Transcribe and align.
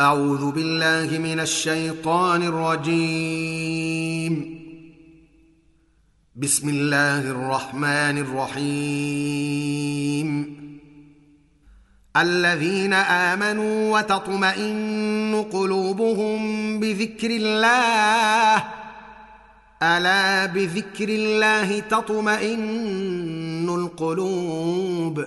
أعوذ 0.00 0.50
بالله 0.50 1.18
من 1.18 1.40
الشيطان 1.40 2.42
الرجيم. 2.42 4.60
بسم 6.36 6.68
الله 6.68 7.18
الرحمن 7.18 8.18
الرحيم. 8.18 10.28
الذين 12.16 12.92
آمنوا 12.92 13.98
وتطمئن 13.98 15.44
قلوبهم 15.52 16.80
بذكر 16.80 17.30
الله. 17.30 18.64
ألا 19.82 20.46
بذكر 20.46 21.08
الله 21.08 21.80
تطمئن 21.80 23.68
القلوب؟ 23.68 25.26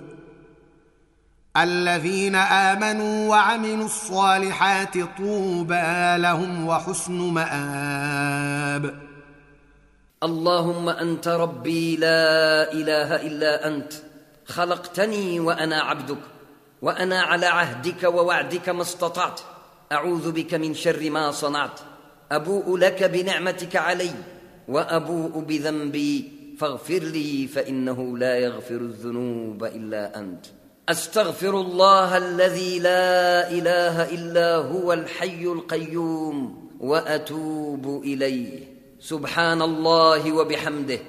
الذين 1.57 2.35
آمنوا 2.35 3.29
وعملوا 3.29 3.85
الصالحات 3.85 4.93
طوبى 5.17 6.17
لهم 6.17 6.67
وحسن 6.67 7.13
مآب. 7.13 8.99
اللهم 10.23 10.89
أنت 10.89 11.27
ربي 11.27 11.97
لا 11.97 12.71
إله 12.73 13.15
إلا 13.15 13.67
أنت 13.67 13.93
خلقتني 14.45 15.39
وأنا 15.39 15.81
عبدك 15.81 16.17
وأنا 16.81 17.21
على 17.21 17.45
عهدك 17.45 18.03
ووعدك 18.03 18.69
ما 18.69 18.81
استطعت. 18.81 19.39
أعوذ 19.91 20.31
بك 20.31 20.53
من 20.53 20.73
شر 20.73 21.09
ما 21.09 21.31
صنعت 21.31 21.79
أبوء 22.31 22.77
لك 22.77 23.03
بنعمتك 23.03 23.75
علي 23.75 24.11
وأبوء 24.67 25.39
بذنبي 25.39 26.31
فاغفر 26.59 26.99
لي 26.99 27.47
فإنه 27.47 28.17
لا 28.17 28.37
يغفر 28.37 28.75
الذنوب 28.75 29.63
إلا 29.63 30.19
أنت. 30.19 30.45
أستغفر 30.89 31.49
الله 31.49 32.17
الذي 32.17 32.79
لا 32.79 33.51
إله 33.51 34.09
إلا 34.09 34.55
هو 34.55 34.93
الحي 34.93 35.43
القيوم 35.43 36.69
وأتوب 36.79 38.03
إليه. 38.03 38.59
سبحان 38.99 39.61
الله 39.61 40.31
وبحمده. 40.31 40.99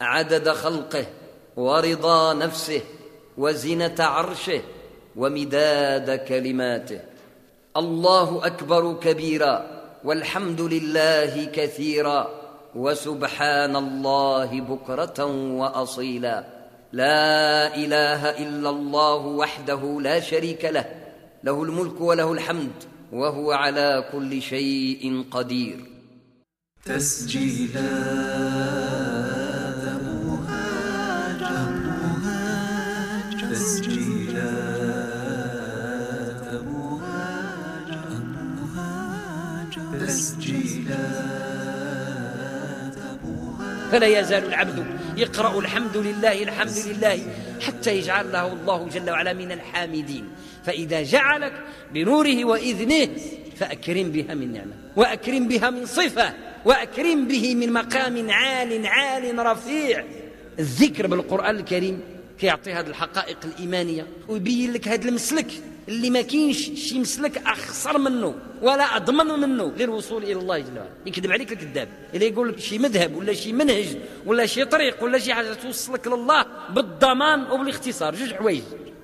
عدد 0.00 0.48
خلقه 0.48 1.06
ورضا 1.56 2.34
نفسه 2.34 2.80
وزنة 3.38 3.94
عرشه 3.98 4.60
ومداد 5.16 6.10
كلماته. 6.10 7.00
الله 7.76 8.46
أكبر 8.46 8.92
كبيرا. 8.92 9.66
والحمد 10.04 10.60
لله 10.60 11.44
كثيرا. 11.44 12.30
وسبحان 12.74 13.76
الله 13.76 14.60
بكرة 14.60 15.24
وأصيلا. 15.60 16.59
لا 16.92 17.76
إله 17.76 18.30
إلا 18.30 18.70
الله 18.70 19.16
وحده 19.16 20.00
لا 20.00 20.20
شريك 20.20 20.64
له 20.64 20.84
له 21.44 21.62
الملك 21.62 22.00
وله 22.00 22.32
الحمد 22.32 22.72
وهو 23.12 23.52
على 23.52 24.04
كل 24.12 24.42
شيء 24.42 25.24
قدير. 25.30 25.78
تسجيلات 26.84 27.84
مهاج 30.02 31.42
مهاج 31.86 33.50
تسجيلات 33.50 34.09
فلا 43.92 44.20
يزال 44.20 44.44
العبد 44.44 44.86
يقرأ 45.16 45.58
الحمد 45.58 45.96
لله 45.96 46.42
الحمد 46.42 46.78
لله 46.86 47.18
حتى 47.60 47.98
يجعل 47.98 48.32
له 48.32 48.52
الله 48.52 48.88
جل 48.88 49.10
وعلا 49.10 49.32
من 49.32 49.52
الحامدين. 49.52 50.28
فإذا 50.64 51.02
جعلك 51.02 51.52
بنوره 51.94 52.44
وإذنه 52.44 53.08
فأكرم 53.56 54.10
بها 54.10 54.34
من 54.34 54.52
نعمة 54.52 54.72
وأكرم 54.96 55.48
بها 55.48 55.70
من 55.70 55.86
صفة 55.86 56.34
وأكرم 56.64 57.28
به 57.28 57.54
من 57.54 57.72
مقام 57.72 58.30
عال 58.30 58.86
عال 58.86 59.46
رفيع. 59.46 60.04
الذكر 60.58 61.06
بالقرآن 61.06 61.56
الكريم 61.56 62.00
كيعطي 62.40 62.72
هذه 62.72 62.86
الحقائق 62.86 63.38
الإيمانية 63.44 64.06
ويبين 64.28 64.72
لك 64.72 64.88
هذا 64.88 65.08
المسلك. 65.08 65.50
اللي 65.90 66.10
ما 66.10 66.22
كاينش 66.22 66.70
شي 66.74 66.98
مسلك 66.98 67.36
أخسر 67.46 67.98
منه 67.98 68.34
ولا 68.62 68.96
أضمن 68.96 69.26
منه 69.26 69.64
غير 69.64 69.88
الوصول 69.88 70.22
إلى 70.22 70.32
الله 70.32 70.58
جل 70.58 70.78
وعلا. 70.78 70.90
يكذب 71.06 71.32
عليك 71.32 71.52
الكذاب. 71.52 71.88
إلا 72.14 72.24
يقول 72.24 72.48
لك 72.48 72.58
شي 72.58 72.78
مذهب 72.78 73.16
ولا 73.16 73.32
شي 73.32 73.52
منهج 73.52 73.96
ولا 74.26 74.46
شي 74.46 74.64
طريق 74.64 75.04
ولا 75.04 75.18
شي 75.18 75.34
حاجة 75.34 75.52
توصلك 75.52 76.06
لله 76.06 76.46
بالضمان 76.70 77.50
وبالاختصار. 77.50 78.14
جوج 78.14 78.32
حوايج. 78.34 78.62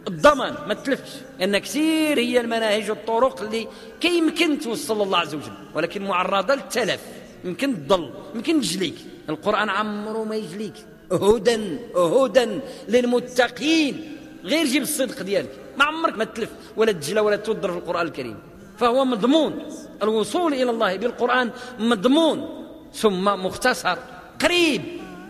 الضمان 0.09 0.55
ما 0.69 0.75
تلفش. 0.75 1.11
لأن 1.39 1.59
كثير 1.59 2.19
هي 2.19 2.41
المناهج 2.41 2.91
والطرق 2.91 3.43
اللي 3.43 3.69
كيمكن 4.01 4.59
توصل 4.59 5.07
لله 5.07 5.19
عز 5.19 5.35
وجل. 5.35 5.53
ولكن 5.75 6.03
معرضة 6.03 6.55
للتلف. 6.55 7.01
يمكن 7.45 7.75
تضل. 7.75 8.11
يمكن 8.35 8.61
تجليك. 8.61 8.95
القرآن 9.29 9.69
عمره 9.69 10.25
ما 10.25 10.37
يجليك. 10.37 10.75
هدى 11.13 11.79
هدى 11.97 12.61
للمتقين. 12.89 14.17
غير 14.45 14.67
جيب 14.67 14.83
الصدق 14.83 15.23
ديالك. 15.23 15.66
ما 15.79 15.85
عمرك 15.85 16.19
ما 16.19 16.25
تلف 16.25 16.51
ولا 16.77 16.93
تجلى 16.93 17.21
ولا 17.21 17.37
تودر 17.37 17.73
في 17.73 17.79
القرآن 17.79 18.07
الكريم. 18.07 18.39
فهو 18.79 19.05
مضمون. 19.05 19.69
الوصول 20.03 20.55
إلى 20.55 20.71
الله 20.71 20.97
بالقرآن 20.97 21.51
مضمون. 21.79 22.67
ثم 22.95 23.25
مختصر. 23.25 23.99
قريب. 24.41 24.83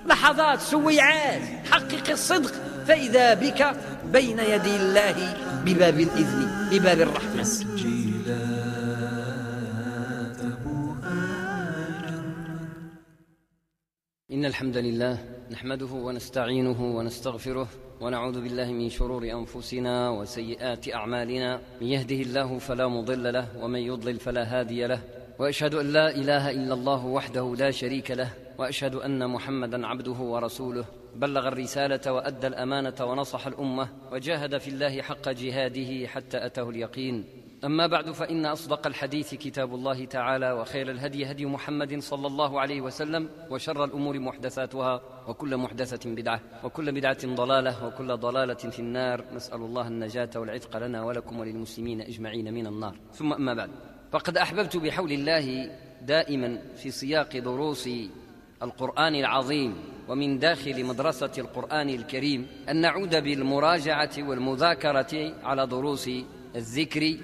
لحظات 0.06 0.60
سويعات. 0.60 1.66
حقق 1.66 2.10
الصدق. 2.10 2.52
فإذا 2.86 3.34
بك 3.34 3.76
بين 4.04 4.38
يدي 4.38 4.76
الله 4.76 5.36
بباب 5.64 6.00
الإذن 6.00 6.68
بباب 6.70 7.00
الرحمة. 7.00 7.66
إن 14.32 14.44
الحمد 14.44 14.76
لله 14.76 15.18
نحمده 15.50 15.86
ونستعينه 15.86 16.96
ونستغفره 16.96 17.68
ونعوذ 18.00 18.42
بالله 18.42 18.72
من 18.72 18.90
شرور 18.90 19.24
أنفسنا 19.24 20.10
وسيئات 20.10 20.94
أعمالنا. 20.94 21.60
من 21.80 21.86
يهده 21.86 22.16
الله 22.16 22.58
فلا 22.58 22.88
مضل 22.88 23.32
له 23.32 23.46
ومن 23.64 23.80
يضلل 23.80 24.16
فلا 24.18 24.44
هادي 24.44 24.86
له. 24.86 25.00
وأشهد 25.38 25.74
أن 25.74 25.92
لا 25.92 26.10
إله 26.10 26.50
إلا 26.50 26.74
الله 26.74 27.06
وحده 27.06 27.54
لا 27.58 27.70
شريك 27.70 28.10
له 28.10 28.30
وأشهد 28.58 28.94
أن 28.94 29.30
محمدا 29.30 29.86
عبده 29.86 30.12
ورسوله. 30.12 30.84
بلغ 31.16 31.48
الرسالة 31.48 32.12
وأدى 32.12 32.46
الأمانة 32.46 32.94
ونصح 33.00 33.46
الأمة 33.46 33.88
وجاهد 34.12 34.58
في 34.58 34.68
الله 34.68 35.02
حق 35.02 35.28
جهاده 35.28 36.06
حتى 36.06 36.46
أتاه 36.46 36.70
اليقين. 36.70 37.24
أما 37.66 37.86
بعد 37.86 38.10
فإن 38.10 38.46
أصدق 38.46 38.86
الحديث 38.86 39.34
كتاب 39.34 39.74
الله 39.74 40.04
تعالى 40.04 40.52
وخير 40.52 40.90
الهدي 40.90 41.30
هدي 41.30 41.46
محمد 41.46 41.98
صلى 41.98 42.26
الله 42.26 42.60
عليه 42.60 42.80
وسلم 42.80 43.28
وشر 43.50 43.84
الأمور 43.84 44.18
محدثاتها 44.18 45.00
وكل 45.28 45.56
محدثة 45.56 46.10
بدعة 46.10 46.40
وكل 46.64 46.92
بدعة 46.92 47.26
ضلالة 47.26 47.86
وكل 47.86 48.16
ضلالة 48.16 48.54
في 48.54 48.78
النار. 48.78 49.24
نسأل 49.34 49.60
الله 49.60 49.88
النجاة 49.88 50.30
والعتق 50.36 50.76
لنا 50.76 51.04
ولكم 51.04 51.38
وللمسلمين 51.38 52.00
أجمعين 52.00 52.54
من 52.54 52.66
النار. 52.66 52.96
ثم 53.14 53.32
أما 53.32 53.54
بعد 53.54 53.70
فقد 54.12 54.38
أحببت 54.38 54.76
بحول 54.76 55.12
الله 55.12 55.70
دائما 56.02 56.58
في 56.76 56.90
سياق 56.90 57.36
دروس 57.38 57.88
القرآن 58.62 59.14
العظيم 59.14 59.74
ومن 60.08 60.38
داخل 60.38 60.84
مدرسة 60.84 61.32
القرآن 61.38 61.88
الكريم 61.88 62.46
أن 62.68 62.76
نعود 62.80 63.22
بالمراجعة 63.22 64.10
والمذاكرة 64.18 65.34
على 65.44 65.66
دروس 65.66 66.10
الذكر 66.56 67.16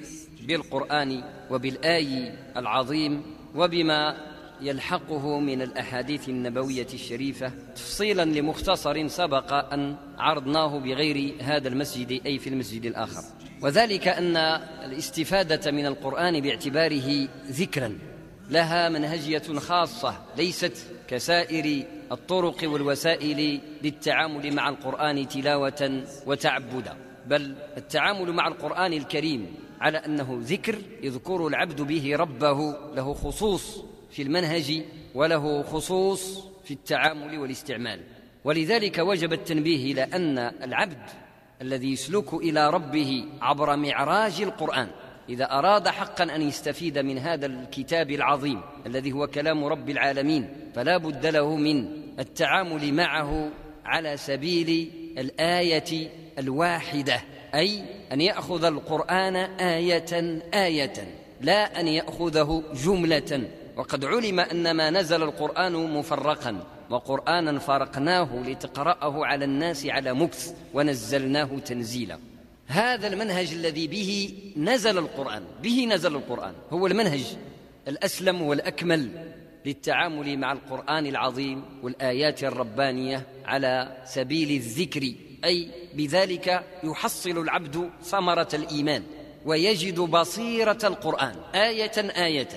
بالقرآن 0.47 1.23
وبالآي 1.51 2.33
العظيم 2.57 3.23
وبما 3.55 4.17
يلحقه 4.61 5.41
من 5.41 5.63
الأحاديث 5.63 6.29
النبوية 6.29 6.87
الشريفة 6.95 7.53
تفصيلا 7.75 8.25
لمختصر 8.25 9.09
سبق 9.09 9.73
أن 9.73 9.97
عرضناه 10.19 10.79
بغير 10.79 11.35
هذا 11.41 11.69
المسجد 11.69 12.21
أي 12.27 12.39
في 12.39 12.47
المسجد 12.51 12.87
الآخر. 12.87 13.23
وذلك 13.63 14.09
أن 14.09 14.37
الاستفادة 14.85 15.71
من 15.71 15.87
القرآن 15.87 16.41
باعتباره 16.41 17.29
ذكرا 17.51 17.99
لها 18.51 18.89
منهجية 18.89 19.59
خاصة 19.59 20.15
ليست 20.37 20.87
كسائر 21.09 21.85
الطرق 22.13 22.57
والوسائل 22.63 23.61
للتعامل 23.83 24.55
مع 24.55 24.69
القرآن 24.69 25.29
تلاوة 25.29 26.03
وتعبدا 26.27 26.97
بل 27.27 27.55
التعامل 27.77 28.33
مع 28.33 28.49
القرآن 28.49 28.93
الكريم 28.93 29.47
على 29.83 29.99
أنه 29.99 30.39
ذكر 30.43 30.79
يذكر 31.03 31.47
العبد 31.47 31.81
به 31.81 32.17
ربه 32.17 32.77
له 32.95 33.15
خصوص 33.15 33.85
في 34.11 34.23
المنهج 34.23 34.83
وله 35.15 35.63
خصوص 35.63 36.47
في 36.65 36.71
التعامل 36.75 37.39
والاستعمال. 37.39 38.01
ولذلك 38.45 38.99
وجب 38.99 39.33
التنبيه 39.33 39.93
إلى 39.93 40.03
أن 40.03 40.39
العبد 40.39 41.03
الذي 41.63 41.93
يسلك 41.93 42.35
إلى 42.35 42.71
ربه 42.71 43.25
عبر 43.41 43.77
معراج 43.77 44.43
القرآن 44.43 44.89
إذا 45.29 45.45
أراد 45.45 45.89
حقا 45.89 46.25
أن 46.25 46.43
يستفيد 46.43 46.99
من 46.99 47.19
هذا 47.19 47.47
الكتاب 47.47 48.11
العظيم 48.11 48.61
الذي 48.87 49.13
هو 49.13 49.27
كلام 49.27 49.65
رب 49.65 49.91
العالمين 49.91 50.49
فلا 50.75 50.97
بد 50.97 51.27
له 51.27 51.57
من 51.57 51.89
التعامل 52.19 52.95
معه 52.95 53.51
على 53.85 54.17
سبيل 54.17 54.91
الآية 55.19 56.11
الواحدة. 56.39 57.21
أي 57.55 57.83
أن 58.13 58.21
يأخذ 58.21 58.65
القرآن 58.65 59.37
آية 59.37 60.41
آية 60.55 60.93
لا 61.41 61.81
أن 61.81 61.89
يأخذه 61.89 62.63
جملة. 62.85 63.49
وقد 63.77 64.05
علم 64.05 64.41
أن 64.41 64.71
ما 64.71 64.91
نزل 64.91 65.23
القرآن 65.23 65.73
مفرقا 65.73 66.65
وقرآنا 66.91 67.59
فرقناه 67.59 68.43
لتقرأه 68.47 69.27
على 69.27 69.45
الناس 69.45 69.87
على 69.87 70.15
مكث 70.15 70.55
ونزلناه 70.75 71.59
تنزيلا. 71.59 72.19
هذا 72.67 73.07
المنهج 73.07 73.53
الذي 73.53 73.87
به 73.87 74.35
نزل 74.57 74.99
القرآن 74.99 75.43
به 75.63 75.87
نزل 75.91 76.17
القرآن. 76.17 76.55
هو 76.71 76.87
المنهج 76.87 77.25
الأسلم 77.89 78.43
والأكمل 78.43 79.33
للتعامل 79.67 80.39
مع 80.39 80.53
القرآن 80.53 81.07
العظيم 81.07 81.63
والآيات 81.83 82.45
الربانية 82.45 83.27
على 83.45 83.97
سبيل 84.05 84.51
الذكر. 84.51 85.13
أي 85.45 85.69
بذلك 85.95 86.65
يحصل 86.85 87.39
العبد 87.39 87.91
ثمرة 88.03 88.49
الإيمان 88.55 89.03
ويجد 89.47 90.01
بصيرة 90.01 90.79
القرآن 90.85 91.35
آية 91.55 92.25
آية. 92.27 92.49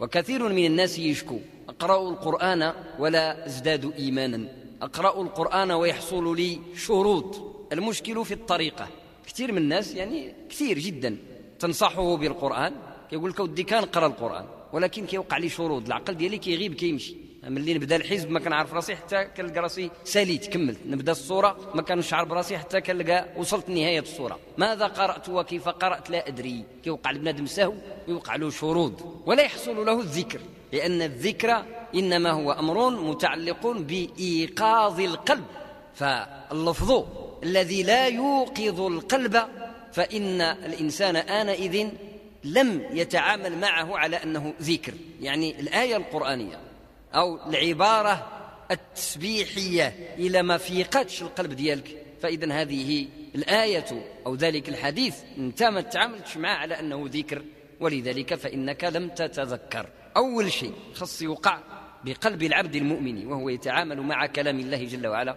وكثير 0.00 0.48
من 0.48 0.66
الناس 0.66 0.98
يشكو 0.98 1.38
أقرأ 1.68 2.10
القرآن 2.10 2.72
ولا 2.98 3.46
أزداد 3.46 3.92
إيمانا. 3.98 4.48
أقرأ 4.82 5.22
القرآن 5.22 5.70
ويحصل 5.70 6.36
لي 6.36 6.58
شروط. 6.76 7.54
المشكل 7.72 8.24
في 8.24 8.34
الطريقة. 8.34 8.88
كثير 9.26 9.52
من 9.52 9.58
الناس 9.58 9.94
يعني 9.94 10.34
كثير 10.50 10.78
جدا 10.78 11.16
تنصحه 11.58 12.16
بالقرآن 12.16 12.74
كيقول 13.10 13.30
لك 13.30 13.40
ودي 13.40 13.62
كان 13.62 13.84
قرأ 13.84 14.06
القرآن 14.06 14.44
ولكن 14.72 15.06
كيوقع 15.06 15.38
لي 15.38 15.48
شروط 15.48 15.86
العقل 15.86 16.14
ديالي 16.14 16.38
كيغيب 16.38 16.74
كيمشي. 16.74 17.27
ملي 17.48 17.74
نبدأ 17.74 17.96
الحزب 17.96 18.30
ما 18.30 18.40
كنعرف 18.40 18.74
راسي 18.74 18.96
حتى 18.96 19.24
كنلقى 19.24 19.60
راسي 19.60 19.90
ساليت 20.04 20.46
كملت. 20.46 20.78
نبدأ 20.86 21.12
الصورة 21.12 21.70
ما 21.74 21.82
كنشعر 21.82 22.24
براسي 22.24 22.58
حتى 22.58 22.80
كنلقى 22.80 23.28
وصلت 23.36 23.68
نهاية 23.68 24.00
الصورة. 24.00 24.38
ماذا 24.58 24.86
قرأت 24.86 25.28
وكيف 25.28 25.68
قرأت 25.68 26.10
لا 26.10 26.28
أدري. 26.28 26.64
كيوقع 26.84 27.10
لبنادم 27.10 27.46
سهو 27.46 27.74
ويوقع 28.08 28.36
له 28.36 28.50
شرود. 28.50 29.22
ولا 29.26 29.42
يحصل 29.42 29.86
له 29.86 30.00
الذكر. 30.00 30.40
لأن 30.72 31.02
الذكر 31.02 31.64
إنما 31.94 32.30
هو 32.30 32.52
أمر 32.52 32.90
متعلق 32.90 33.66
بإيقاظ 33.66 35.00
القلب. 35.00 35.44
فاللفظ 35.94 37.04
الذي 37.42 37.82
لا 37.82 38.06
يوقظ 38.06 38.80
القلب 38.80 39.42
فإن 39.92 40.40
الإنسان 40.40 41.16
آنئذ 41.16 41.88
لم 42.44 42.86
يتعامل 42.92 43.58
معه 43.58 43.98
على 43.98 44.16
أنه 44.16 44.54
ذكر. 44.62 44.94
يعني 45.20 45.60
الآية 45.60 45.96
القرآنية. 45.96 46.67
أو 47.14 47.48
العبارة 47.48 48.26
التسبيحية 48.70 50.14
إلى 50.18 50.42
ما 50.42 50.56
فيقتش 50.56 51.22
القلب 51.22 51.52
ديالك. 51.52 52.04
فاذا 52.20 52.52
هذه 52.52 53.08
الآية 53.34 53.84
أو 54.26 54.34
ذلك 54.34 54.68
الحديث 54.68 55.16
انت 55.38 55.62
ما 55.62 55.80
تعاملتش 55.80 56.36
معه 56.36 56.54
على 56.54 56.80
أنه 56.80 57.04
ذكر 57.08 57.42
ولذلك 57.80 58.34
فإنك 58.34 58.84
لم 58.84 59.08
تتذكر. 59.08 59.86
أول 60.16 60.52
شيء 60.52 60.72
خص 60.94 61.22
يوقع 61.22 61.58
بقلب 62.04 62.42
العبد 62.42 62.76
المؤمن 62.76 63.26
وهو 63.26 63.48
يتعامل 63.48 64.00
مع 64.00 64.26
كلام 64.26 64.58
الله 64.58 64.84
جل 64.84 65.06
وعلا. 65.06 65.36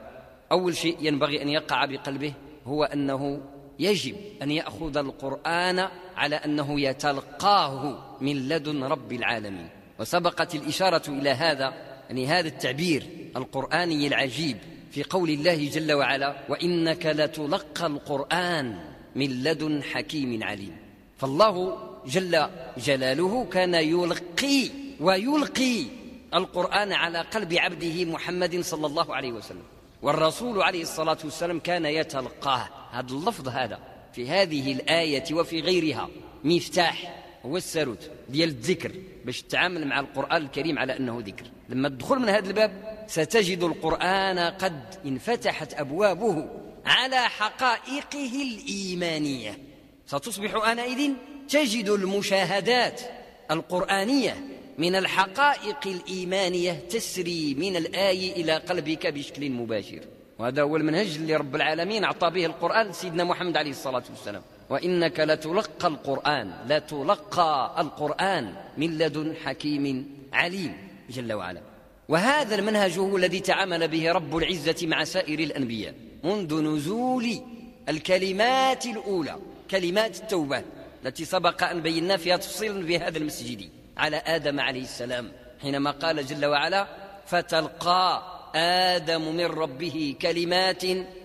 أول 0.52 0.76
شيء 0.76 0.98
ينبغي 1.02 1.42
أن 1.42 1.50
يقع 1.50 1.86
بقلبه 1.86 2.34
هو 2.66 2.84
أنه 2.84 3.42
يجب 3.80 4.16
أن 4.42 4.52
يأخذ 4.52 4.98
القرآن 4.98 5.88
على 6.16 6.36
أنه 6.36 6.82
يتلقاه 6.82 8.00
من 8.22 8.48
لدن 8.50 8.84
رب 8.84 9.12
العالمين. 9.14 9.81
وسبقت 10.02 10.56
الإشارة 10.56 11.02
إلى 11.08 11.30
هذا 11.30 11.74
يعني 12.10 12.28
هذا 12.28 12.48
التعبير 12.48 13.08
القرآني 13.36 14.08
العجيب 14.08 14.58
في 14.92 15.04
قول 15.04 15.30
الله 15.30 15.70
جل 15.70 15.94
وعلا 15.94 16.36
وإنك 16.50 17.06
لتلقى 17.06 17.86
القرآن 17.86 18.80
من 19.16 19.44
لدن 19.44 19.84
حكيم 19.84 20.44
عليم 20.44 20.78
فالله 21.18 21.78
جل 22.06 22.48
جلاله 22.78 23.46
كان 23.46 23.74
يلقي 23.74 24.70
ويلقي 25.00 25.86
القرآن 26.34 26.94
على 26.94 27.22
قلب 27.22 27.54
عبده 27.54 28.06
محمد 28.06 28.62
صلى 28.62 28.88
الله 28.88 29.16
عليه 29.16 29.32
وسلم. 29.32 29.64
والرسول 30.02 30.62
عليه 30.62 30.82
الصلاة 30.82 31.18
والسلام 31.24 31.60
كان 31.60 31.86
يتلقاه. 31.86 32.70
هذا 32.92 33.12
اللفظ 33.12 33.48
هذا 33.48 33.80
في 34.14 34.30
هذه 34.30 34.72
الآية 34.72 35.34
وفي 35.34 35.62
غيرها. 35.62 36.10
مفتاح 36.44 37.21
هو 37.46 37.58
الساروت 37.58 38.10
ديال 38.30 38.50
الذكر 38.50 38.92
باش 39.26 39.42
تتعامل 39.42 39.88
مع 39.88 40.00
القرآن 40.00 40.42
الكريم 40.42 40.80
على 40.80 40.98
أنه 40.98 41.24
ذكر. 41.26 41.46
لما 41.70 41.90
تدخل 41.90 42.20
من 42.20 42.30
هذا 42.30 42.48
الباب 42.48 43.06
ستجد 43.08 43.64
القرآن 43.64 44.40
قد 44.40 44.84
انفتحت 45.06 45.74
أبوابه 45.74 46.50
على 46.86 47.18
حقائقه 47.18 48.42
الإيمانية. 48.42 49.58
ستصبح 50.06 50.68
آنئذ 50.68 51.12
تجد 51.50 51.90
المشاهدات 51.90 53.02
القرآنية 53.52 54.38
من 54.78 54.96
الحقائق 54.96 55.88
الإيمانية 55.88 56.74
تسري 56.90 57.54
من 57.54 57.76
الآي 57.76 58.32
إلى 58.32 58.54
قلبك 58.58 59.08
بشكل 59.08 59.50
مباشر. 59.50 60.00
وهذا 60.40 60.62
هو 60.62 60.76
المنهج 60.76 61.16
اللي 61.16 61.36
رب 61.36 61.56
العالمين 61.56 62.04
أعطى 62.04 62.30
به 62.30 62.46
القرآن 62.46 62.94
سيدنا 62.94 63.24
محمد 63.24 63.58
عليه 63.58 63.72
الصلاة 63.72 64.04
والسلام. 64.10 64.42
وإنك 64.72 65.20
لتلقى 65.20 65.88
القرآن 65.88 66.54
لتلقى 66.70 67.76
القرآن 67.78 68.46
من 68.78 68.98
لدن 68.98 69.36
حكيم 69.44 69.86
عليم 70.34 70.74
جل 71.10 71.34
وعلا. 71.34 71.62
وهذا 72.10 72.56
المنهج 72.56 73.00
هو 73.00 73.18
الذي 73.18 73.40
تعامل 73.40 73.88
به 73.88 74.12
رب 74.12 74.38
العزة 74.38 74.88
مع 74.88 75.04
سائر 75.04 75.40
الأنبياء 75.40 75.94
منذ 76.24 76.62
نزول 76.62 77.42
الكلمات 77.90 78.86
الأولى 78.86 79.36
كلمات 79.72 80.20
التوبة 80.20 80.64
التي 81.06 81.26
سبق 81.26 81.64
أن 81.64 81.82
بينا 81.82 82.18
فيها 82.18 82.38
تفصيلا 82.38 82.86
في 82.86 83.00
هذا 83.00 83.18
المسجد 83.18 83.70
على 83.98 84.18
آدم 84.18 84.60
عليه 84.60 84.82
السلام 84.82 85.32
حينما 85.62 85.92
قال 85.92 86.26
جل 86.26 86.46
وعلا 86.46 86.88
فتلقى 87.26 88.24
آدم 88.56 89.36
من 89.36 89.46
ربه 89.46 90.16
كلمات 90.22 90.84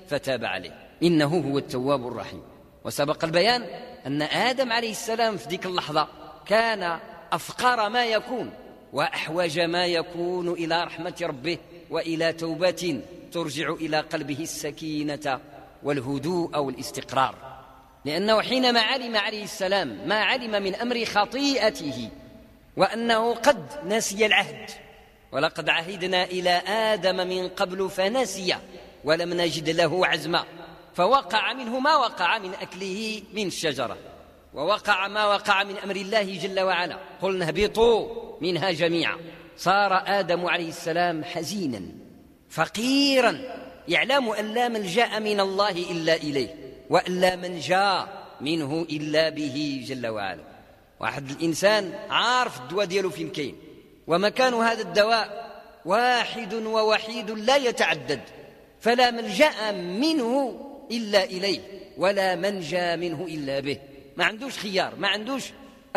فتاب 0.09 0.45
عليه 0.45 0.75
إنه 1.03 1.27
هو 1.27 1.59
التواب 1.59 2.07
الرحيم. 2.07 2.56
وسبق 2.87 3.25
البيان 3.25 3.67
أن 4.07 4.23
آدم 4.23 4.73
عليه 4.73 4.91
السلام 4.91 5.37
في 5.37 5.49
ذيك 5.49 5.67
اللحظة 5.67 6.09
كان 6.47 6.99
أفقر 7.33 7.89
ما 7.89 8.05
يكون 8.05 8.51
وأحوج 8.93 9.61
ما 9.61 9.87
يكون 9.87 10.49
إلى 10.49 10.85
رحمة 10.85 11.15
ربه 11.23 11.59
وإلى 11.91 12.33
توبة 12.33 13.01
ترجع 13.33 13.71
إلى 13.71 14.01
قلبه 14.01 14.39
السكينة 14.41 15.41
والهدوء 15.83 16.59
والاستقرار 16.59 17.35
لأنه 18.05 18.43
حينما 18.43 18.81
علم 18.81 19.17
عليه 19.17 19.45
السلام 19.45 20.09
ما 20.09 20.25
علم 20.25 20.63
من 20.63 20.75
أمر 20.75 21.05
خطيئته 21.05 22.09
وأنه 22.77 23.35
قد 23.35 23.67
نسي 23.85 24.27
العهد 24.27 24.71
ولقد 25.33 25.69
عهدنا 25.69 26.25
إلى 26.25 26.51
آدم 26.69 27.17
من 27.17 27.49
قبل 27.49 27.91
فنسي 27.91 28.57
ولم 29.05 29.35
نجد 29.35 29.69
له 29.71 30.07
عزما 30.07 30.45
فوقع 30.97 31.53
منه 31.53 31.79
ما 31.79 31.97
وقع 31.97 32.39
من 32.39 32.55
أكله 32.55 33.23
من 33.33 33.47
الشجرة 33.47 33.97
ووقع 34.55 35.09
ما 35.09 35.27
وقع 35.27 35.65
من 35.65 35.77
أمر 35.79 35.97
الله 35.97 36.39
جل 36.39 36.61
وعلا. 36.61 36.99
قلنا 37.23 37.49
اهبطوا 37.49 38.09
منها 38.41 38.71
جميعا. 38.71 39.17
صار 39.57 40.03
آدم 40.07 40.47
عليه 40.47 40.69
السلام 40.69 41.25
حزينا 41.25 41.83
فقيرا 42.51 43.39
يعلم 43.89 44.29
أن 44.29 44.55
لا 44.55 44.69
ملجأ 44.69 45.19
من 45.19 45.41
الله 45.41 45.71
إلا 45.71 46.15
إليه 46.15 46.55
وأن 46.91 47.21
لا 47.21 47.37
منجا 47.37 48.09
منه 48.41 48.87
إلا 48.91 49.29
به 49.29 49.85
جل 49.89 50.07
وعلا. 50.07 50.45
واحد 51.01 51.31
الإنسان 51.31 51.95
عارف 52.11 52.61
الدواء 52.61 52.87
ديالو 52.87 53.11
فين 53.11 53.31
كاين 53.31 53.57
ومكان 54.07 54.55
هذا 54.55 54.83
الدواء 54.83 55.47
واحد 55.85 56.55
ووحيد 56.55 57.31
لا 57.31 57.57
يتعدد 57.57 58.21
فلا 58.81 59.11
ملجأ 59.11 59.73
منه 59.73 60.63
إلا 60.91 61.25
إليه 61.25 61.61
ولا 61.97 62.35
منجى 62.35 62.97
منه 62.97 63.27
إلا 63.29 63.61
به. 63.61 63.79
ما 64.17 64.25
عندوش 64.25 64.59
خيار 64.59 64.97
ما 64.97 65.09
عندوش 65.09 65.45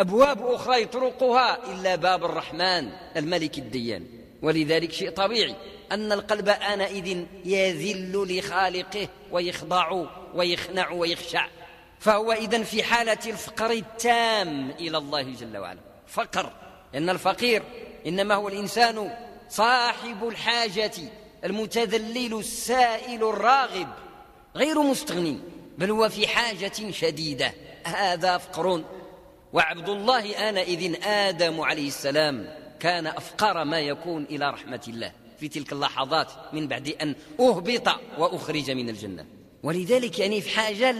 أبواب 0.00 0.46
أخرى 0.46 0.82
يطرقها 0.82 1.72
إلا 1.72 1.96
باب 1.96 2.24
الرحمن 2.24 2.90
الملك 3.16 3.58
الديان. 3.58 4.06
ولذلك 4.42 4.92
شيء 4.92 5.10
طبيعي 5.10 5.54
أن 5.92 6.12
القلب 6.12 6.48
آنئذ 6.48 7.24
يذل 7.44 8.38
لخالقه 8.38 9.08
ويخضع 9.30 10.06
ويخنع 10.34 10.90
ويخشع. 10.90 11.46
فهو 11.98 12.32
إذن 12.32 12.62
في 12.62 12.82
حالة 12.82 13.18
الفقر 13.26 13.70
التام 13.70 14.70
إلى 14.70 14.98
الله 14.98 15.22
جل 15.22 15.56
وعلا. 15.56 15.80
فقر. 16.06 16.52
لأن 16.92 17.10
الفقير 17.10 17.62
إنما 18.06 18.34
هو 18.34 18.48
الإنسان 18.48 19.10
صاحب 19.48 20.28
الحاجة 20.28 20.92
المتذلل 21.44 22.38
السائل 22.38 23.24
الراغب. 23.24 23.88
غير 24.56 24.82
مستغني 24.82 25.38
بل 25.78 25.90
هو 25.90 26.08
في 26.08 26.28
حاجة 26.28 26.72
شديدة. 26.90 27.54
هذا 27.84 28.38
فقر. 28.38 28.84
وعبد 29.52 29.88
الله 29.88 30.48
آنئذ 30.48 31.04
آدم 31.04 31.60
عليه 31.60 31.88
السلام 31.88 32.54
كان 32.80 33.06
أفقر 33.06 33.64
ما 33.64 33.80
يكون 33.80 34.24
إلى 34.24 34.50
رحمة 34.50 34.80
الله. 34.88 35.12
في 35.40 35.48
تلك 35.48 35.72
اللحظات 35.72 36.28
من 36.52 36.68
بعد 36.68 36.88
أن 36.88 37.14
أهبط 37.40 37.88
وأخرج 38.18 38.70
من 38.70 38.88
الجنة. 38.88 39.26
ولذلك 39.62 40.18
يعني 40.18 40.40
في 40.40 40.50
حاجة 40.50 40.94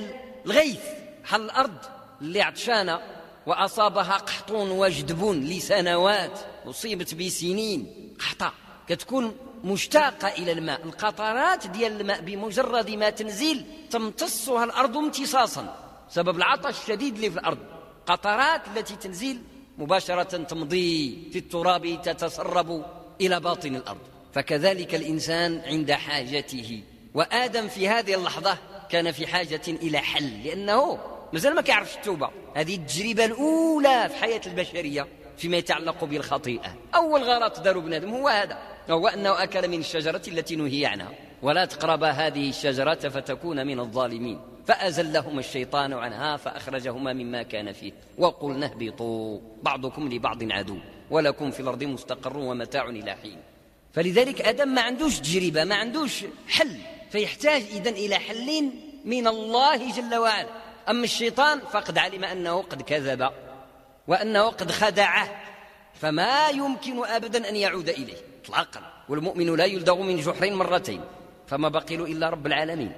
الغيث 0.46 0.80
حل 1.24 1.44
الأرض 1.44 1.76
اللي 2.20 2.42
عطشانة 2.42 3.00
وأصابها 3.46 4.16
قحط 4.16 4.50
وجدب 4.50 5.30
لسنوات 5.30 6.40
أصيبت 6.66 7.14
بسنين. 7.14 7.86
قحطة 8.18 8.52
كتكون 8.88 9.36
مشتاقة 9.64 10.28
إلى 10.28 10.52
الماء. 10.52 10.84
القطرات 10.84 11.66
ديال 11.66 12.00
الماء 12.00 12.20
بمجرد 12.20 12.90
ما 12.90 13.10
تنزل 13.10 13.64
تمتصها 13.90 14.64
الأرض 14.64 14.96
امتصاصا. 14.96 15.76
سبب 16.08 16.36
العطش 16.36 16.80
الشديد 16.80 17.14
اللي 17.14 17.30
في 17.30 17.38
الأرض. 17.38 17.58
قطرات 18.06 18.60
التي 18.76 18.96
تنزل 18.96 19.38
مباشرة 19.78 20.22
تمضي 20.22 21.28
في 21.32 21.38
التراب 21.38 22.02
تتسرب 22.02 22.84
إلى 23.20 23.40
باطن 23.40 23.76
الأرض. 23.76 24.00
فكذلك 24.32 24.94
الإنسان 24.94 25.62
عند 25.66 25.92
حاجته. 25.92 26.82
وآدم 27.14 27.68
في 27.68 27.88
هذه 27.88 28.14
اللحظة 28.14 28.58
كان 28.90 29.12
في 29.12 29.26
حاجة 29.26 29.62
إلى 29.68 29.98
حل 29.98 30.44
لأنه 30.44 30.98
مازال 31.32 31.54
ما 31.54 31.62
كيعرفش 31.62 31.96
التوبة. 31.96 32.30
هذه 32.54 32.74
التجربة 32.74 33.24
الأولى 33.24 34.08
في 34.08 34.16
حياة 34.16 34.40
البشرية 34.46 35.08
فيما 35.36 35.56
يتعلق 35.56 36.04
بالخطيئة. 36.04 36.74
أول 36.94 37.22
غلط 37.22 37.60
داروا 37.60 37.82
بنادم 37.82 38.10
هو 38.10 38.28
هذا. 38.28 38.58
وهو 38.88 39.08
أنه 39.08 39.42
أكل 39.42 39.68
من 39.68 39.78
الشجرة 39.78 40.22
التي 40.28 40.56
نهي 40.56 40.86
عنها. 40.86 41.12
ولا 41.42 41.64
تقرب 41.64 42.04
هذه 42.04 42.48
الشجرة 42.48 43.08
فتكون 43.08 43.66
من 43.66 43.80
الظالمين. 43.80 44.40
فأزلهما 44.66 45.40
الشيطان 45.40 45.92
عنها 45.92 46.36
فأخرجهما 46.36 47.12
مما 47.12 47.42
كان 47.42 47.72
فيه. 47.72 47.92
وقلنا 48.18 48.66
اهبطوا. 48.66 49.40
بعضكم 49.62 50.08
لبعض 50.08 50.52
عدو. 50.52 50.78
ولكم 51.10 51.50
في 51.50 51.60
الأرض 51.60 51.84
مستقر 51.84 52.36
ومتاع 52.36 52.84
إلى 52.88 53.16
حين. 53.22 53.38
فلذلك 53.92 54.40
آدم 54.40 54.68
ما 54.68 54.80
عندوش 54.80 55.18
تجربة 55.18 55.64
ما 55.64 55.74
عندوش 55.74 56.24
حل. 56.48 56.76
فيحتاج 57.10 57.62
إذن 57.62 57.94
إلى 57.94 58.14
حل 58.14 58.70
من 59.04 59.26
الله 59.26 59.92
جل 59.92 60.14
وعلا. 60.14 60.48
أما 60.88 61.04
الشيطان 61.04 61.60
فقد 61.60 61.98
علم 61.98 62.24
أنه 62.24 62.62
قد 62.62 62.82
كذب. 62.82 63.30
وأنه 64.08 64.46
قد 64.46 64.70
خدعه. 64.70 65.42
فما 65.94 66.48
يمكن 66.48 67.04
أبدا 67.04 67.48
أن 67.48 67.56
يعود 67.56 67.88
إليه. 67.88 68.29
إطلاقا. 68.44 69.04
والمؤمن 69.08 69.56
لا 69.56 69.64
يلدغ 69.64 70.02
من 70.02 70.16
جحر 70.16 70.50
مرتين. 70.50 71.00
فما 71.46 71.68
بقي 71.68 71.96
له 71.96 72.04
إلا 72.04 72.28
رب 72.28 72.46
العالمين. 72.46 72.92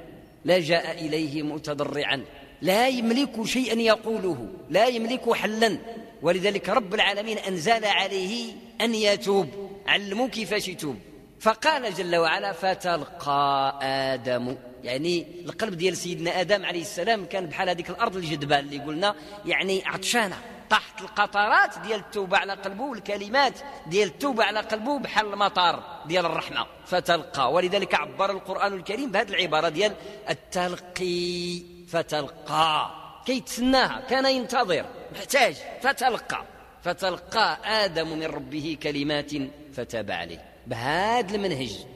لا 0.44 0.61
جاء 0.61 1.06
إليه 1.06 1.42
متضرعا. 1.42 2.25
لا 2.62 2.88
يملك 2.88 3.42
شيئا 3.44 3.80
يقوله. 3.80 4.49
لا 4.70 4.87
يملك 4.87 5.32
حلا. 5.32 5.78
ولذلك 6.22 6.68
رب 6.68 6.94
العالمين 6.94 7.38
أنزل 7.38 7.84
عليه 7.84 8.52
أن 8.80 8.94
يتوب. 8.94 9.49
علموا 9.87 10.28
كيفاش 10.28 10.68
يتوب 10.68 10.96
فقال 11.40 11.94
جل 11.94 12.16
وعلا 12.16 12.52
فتلقى 12.52 13.78
آدم. 13.82 14.56
يعني 14.84 15.26
القلب 15.44 15.75
ديال 15.75 15.96
سيدنا 15.96 16.40
آدم 16.40 16.64
عليه 16.64 16.80
السلام 16.80 17.25
كان 17.25 17.46
بحال 17.46 17.68
هذيك 17.68 17.90
الأرض 17.90 18.16
الجدبان 18.16 18.64
اللي 18.64 18.78
قلنا. 18.78 19.14
يعني 19.46 19.82
عطشانة. 19.87 20.37
طاحت 20.73 21.00
القطرات 21.00 21.79
ديال 21.79 22.00
التوبة 22.00 22.38
على 22.38 22.52
قلبه 22.52 22.85
والكلمات 22.85 23.52
ديال 23.87 24.09
التوبة 24.09 24.45
على 24.45 24.61
قلبه 24.61 24.99
بحال 24.99 25.33
المطار 25.33 26.02
ديال 26.07 26.26
الرحمة. 26.26 26.67
فتلقى. 26.87 27.52
ولذلك 27.52 27.95
عبر 27.95 28.31
القرآن 28.31 28.73
الكريم 28.73 29.11
بهذه 29.11 29.29
العبارة 29.29 29.69
ديال 29.69 29.95
التلقي 30.31 31.62
فتلقى. 31.88 32.91
كيتسناها 33.26 34.00
كان 34.00 34.26
ينتظر. 34.26 34.87
محتاج. 35.12 35.57
فتلقى. 35.83 36.45
فتلقى 36.83 37.59
آدم 37.85 38.19
من 38.19 38.23
ربه 38.23 38.79
كلمات 38.83 39.31
فتاب 39.73 40.11
عليه. 40.11 40.45
بهذا 40.67 41.37
المنهج 41.37 41.87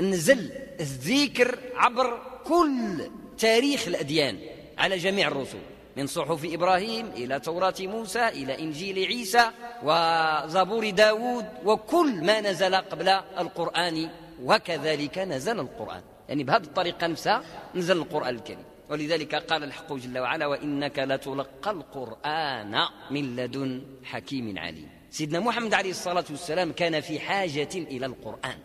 نزل 0.00 0.52
الذكر 0.80 1.58
عبر 1.76 2.22
كل 2.44 3.10
تاريخ 3.38 3.88
الأديان 3.88 4.38
على 4.78 4.96
جميع 4.98 5.28
الرسل. 5.28 5.58
من 5.96 6.06
صحف 6.06 6.44
إبراهيم 6.44 7.06
إلى 7.06 7.40
توراة 7.40 7.74
موسى 7.80 8.28
إلى 8.28 8.58
إنجيل 8.58 9.06
عيسى 9.06 9.50
وزبور 9.82 10.90
داود 10.90 11.46
وكل 11.64 12.24
ما 12.24 12.40
نزل 12.40 12.74
قبل 12.74 13.08
القرآن 13.38 14.10
وكذلك 14.42 15.18
نزل 15.18 15.60
القرآن. 15.60 16.02
يعني 16.28 16.44
بهذه 16.44 16.62
الطريقة 16.62 17.06
نفسها 17.06 17.42
نزل 17.74 17.96
القرآن 17.96 18.34
الكريم. 18.34 18.64
ولذلك 18.90 19.34
قال 19.34 19.64
الحق 19.64 19.92
جل 19.92 20.18
وعلا 20.18 20.46
وإنك 20.46 20.98
لتلقى 20.98 21.70
القرآن 21.70 22.86
من 23.10 23.36
لدن 23.36 23.82
حكيم 24.04 24.58
عليم. 24.58 24.88
سيدنا 25.10 25.40
محمد 25.40 25.74
عليه 25.74 25.90
الصلاة 25.90 26.24
والسلام 26.30 26.72
كان 26.72 27.00
في 27.00 27.20
حاجة 27.20 27.74
إلى 27.74 28.06
القرآن 28.06 28.58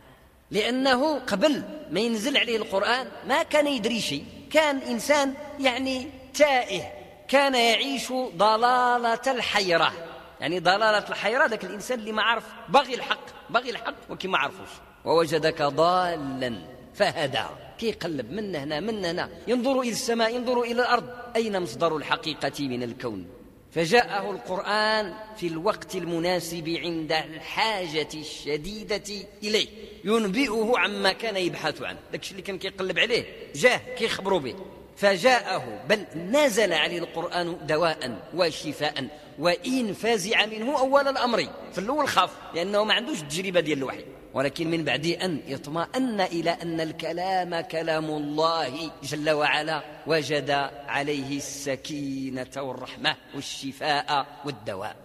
لأنه 0.52 1.20
قبل 1.20 1.64
ما 1.92 2.00
ينزل 2.00 2.38
عليه 2.38 2.58
القرآن 2.58 3.08
ما 3.28 3.44
كان 3.44 3.68
يدري 3.68 4.02
شيء. 4.02 4.26
كان 4.52 4.78
إنسان 4.78 5.34
يعني 5.60 6.08
تائه 6.34 6.97
كان 7.28 7.56
يعيش 7.56 8.12
ضلالة 8.36 9.22
الحيرة. 9.28 9.94
يعني 10.40 10.60
ضلالة 10.60 11.10
الحيرة 11.10 11.46
ذاك 11.46 11.64
الإنسان 11.64 12.00
اللي 12.00 12.12
ما 12.12 12.22
عرف 12.22 12.44
بغي 12.70 12.96
الحق 12.96 13.26
بغي 13.50 13.70
الحق 13.70 13.96
وكي 14.10 14.28
ما 14.28 14.38
عرفوش. 14.38 14.70
ووجدك 15.06 15.62
ضالا 15.62 16.56
فهدى. 16.94 17.44
كيقلب 17.80 18.32
من 18.32 18.56
هنا 18.56 18.80
من 18.80 19.06
هنا. 19.06 19.30
ينظر 19.48 19.82
إلى 19.82 19.90
السماء 19.90 20.36
ينظر 20.36 20.62
إلى 20.62 20.82
الأرض. 20.82 21.10
أين 21.36 21.62
مصدر 21.62 21.98
الحقيقة 21.98 22.68
من 22.68 22.84
الكون؟ 22.84 23.28
فجاءه 23.72 24.32
القرآن 24.32 25.14
في 25.38 25.48
الوقت 25.48 25.96
المناسب 25.96 26.70
عند 26.84 27.12
الحاجة 27.12 28.10
الشديدة 28.14 29.26
إليه. 29.44 29.68
ينبئه 30.06 30.74
عما 30.78 31.14
كان 31.14 31.38
يبحث 31.38 31.82
عنه. 31.82 32.00
داك 32.12 32.32
اللي 32.32 32.42
كان 32.42 32.58
كيقلب 32.58 33.00
عليه 33.00 33.26
جاه 33.56 33.78
كيخبروا 33.98 34.40
به. 34.40 34.56
فجاءه 34.98 35.86
بل 35.89 36.06
نزل 36.16 36.74
عليه 36.74 37.00
القرآن 37.00 37.58
دواء 37.68 38.20
وشفاء 38.36 39.08
وإن 39.39 39.94
فازع 39.94 40.46
منه 40.46 40.80
أول 40.80 41.08
الأمر. 41.08 41.48
في 41.72 41.77
الأول 41.77 42.08
خاف 42.08 42.30
لأنه 42.54 42.84
ما 42.84 42.94
عندوش 42.94 43.22
التجربة 43.22 43.60
ديال 43.60 43.77
الوحي. 43.77 44.06
ولكن 44.34 44.72
من 44.72 44.84
بعد 44.84 45.06
أن 45.06 45.42
يطمئن 45.48 46.22
إلى 46.22 46.50
أن 46.50 46.82
الكلام 46.82 47.62
كلام 47.62 48.06
الله 48.06 48.92
جل 49.04 49.30
وعلا 49.30 49.84
وجد 50.08 50.51
عليه 50.88 51.38
السكينة 51.38 52.51
والرحمة 52.58 53.16
والشفاء 53.36 54.25
والدواء. 54.46 54.96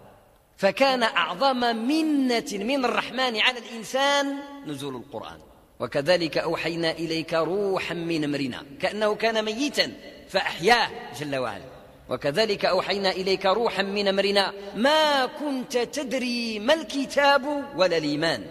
فكان 0.57 1.03
أعظم 1.03 1.59
منة 1.75 2.51
من 2.53 2.85
الرحمن 2.85 3.39
على 3.39 3.59
الإنسان 3.59 4.37
نزول 4.67 4.95
القرآن. 4.95 5.39
وكذلك 5.83 6.37
أوحينا 6.37 6.91
إليك 6.91 7.33
روحا 7.33 7.93
من 7.93 8.23
أمرنا 8.23 8.63
كأنه 8.81 9.15
كان 9.15 9.45
ميتا 9.45 9.91
فأحياه 10.29 10.89
جل 11.19 11.35
وعلا. 11.35 11.65
وكذلك 12.09 12.65
أوحينا 12.65 13.11
إليك 13.11 13.45
روحا 13.45 13.83
من 13.83 14.07
أمرنا 14.07 14.53
ما 14.75 15.25
كنت 15.25 15.77
تدري 15.77 16.59
ما 16.59 16.73
الكتاب 16.73 17.45
ولا 17.75 17.97
الإيمان. 17.97 18.41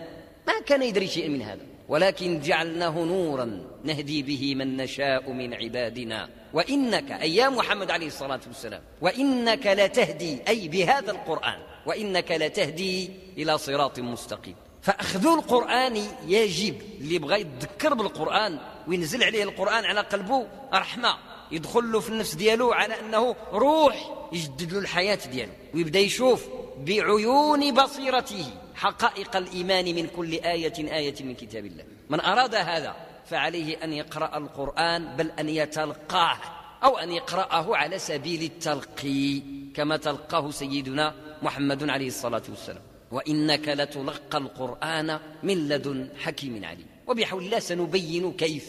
ما 0.46 0.52
كان 0.66 0.82
يدري 0.82 1.06
شيئا 1.06 1.28
من 1.28 1.42
هذا. 1.42 1.60
ولكن 1.88 2.40
جعلناه 2.40 2.98
نورا 2.98 3.60
نهدي 3.84 4.22
به 4.22 4.54
من 4.54 4.76
نشاء 4.76 5.32
من 5.32 5.54
عبادنا. 5.54 6.28
وإنك 6.52 7.12
أي 7.12 7.36
يا 7.36 7.48
محمد 7.48 7.90
عليه 7.90 8.06
الصلاة 8.06 8.40
والسلام 8.46 8.82
وإنك 9.00 9.66
لتهدي 9.66 10.38
أي 10.48 10.68
بهذا 10.68 11.10
القرآن 11.10 11.58
وإنك 11.86 12.32
لتهدي 12.32 13.10
إلى 13.38 13.58
صراط 13.58 14.00
مستقيم. 14.00 14.54
فأخذ 14.82 15.26
القرآن 15.26 15.96
يجب 16.26 16.82
اللي 17.00 17.18
بغى 17.18 17.40
يتذكر 17.40 17.94
بالقرآن 17.94 18.58
وينزل 18.88 19.24
عليه 19.24 19.42
القرآن 19.42 19.84
على 19.84 20.00
قلبه 20.00 20.46
رحمة 20.72 21.14
يدخل 21.52 21.92
له 21.92 22.00
في 22.00 22.08
النفس 22.08 22.34
ديالو 22.34 22.72
على 22.72 23.00
أنه 23.00 23.36
روح 23.52 24.26
يجدد 24.32 24.72
له 24.72 24.78
الحياة 24.78 25.18
ديالو 25.30 25.52
ويبدأ 25.74 25.98
يشوف 25.98 26.46
بعيون 26.78 27.74
بصيرته 27.74 28.44
حقائق 28.74 29.36
الإيمان 29.36 29.84
من 29.84 30.06
كل 30.06 30.32
آية 30.32 30.96
آية 30.96 31.14
من 31.24 31.34
كتاب 31.34 31.66
الله. 31.66 31.84
من 32.10 32.20
أراد 32.20 32.54
هذا 32.54 32.96
فعليه 33.26 33.84
أن 33.84 33.92
يقرأ 33.92 34.38
القرآن 34.38 35.16
بل 35.16 35.30
أن 35.30 35.48
يتلقاه 35.48 36.38
أو 36.84 36.98
أن 36.98 37.10
يقرأه 37.10 37.76
على 37.76 37.98
سبيل 37.98 38.42
التلقي 38.42 39.42
كما 39.74 39.96
تلقاه 39.96 40.50
سيدنا 40.50 41.14
محمد 41.42 41.90
عليه 41.90 42.06
الصلاة 42.06 42.42
والسلام. 42.48 42.91
وإنك 43.12 43.68
لتلقى 43.68 44.38
القرآن 44.38 45.18
من 45.42 45.68
لدن 45.68 46.08
حكيم 46.18 46.64
عليم. 46.64 46.86
وبحول 47.06 47.44
الله 47.44 47.58
سنبين 47.58 48.32
كيف. 48.32 48.66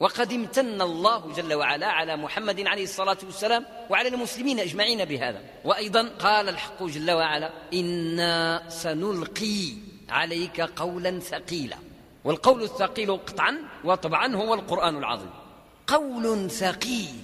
وقد 0.00 0.32
امتن 0.32 0.82
الله 0.82 1.32
جل 1.32 1.54
وعلا 1.54 1.86
على 1.86 2.16
محمد 2.16 2.60
عليه 2.66 2.82
الصلاة 2.82 3.16
والسلام 3.24 3.66
وعلى 3.90 4.08
المسلمين 4.08 4.60
أجمعين 4.60 5.04
بهذا. 5.04 5.40
وأيضا 5.64 6.08
قال 6.08 6.48
الحق 6.48 6.82
جل 6.82 7.10
وعلا 7.10 7.52
إنا 7.74 8.62
سنلقي 8.68 9.72
عليك 10.08 10.60
قولا 10.60 11.20
ثقيلا. 11.20 11.76
والقول 12.24 12.62
الثقيل 12.62 13.16
قطعا 13.16 13.58
وطبعا 13.84 14.36
هو 14.36 14.54
القرآن 14.54 14.96
العظيم. 14.96 15.30
قول 15.86 16.50
ثقيل 16.50 17.14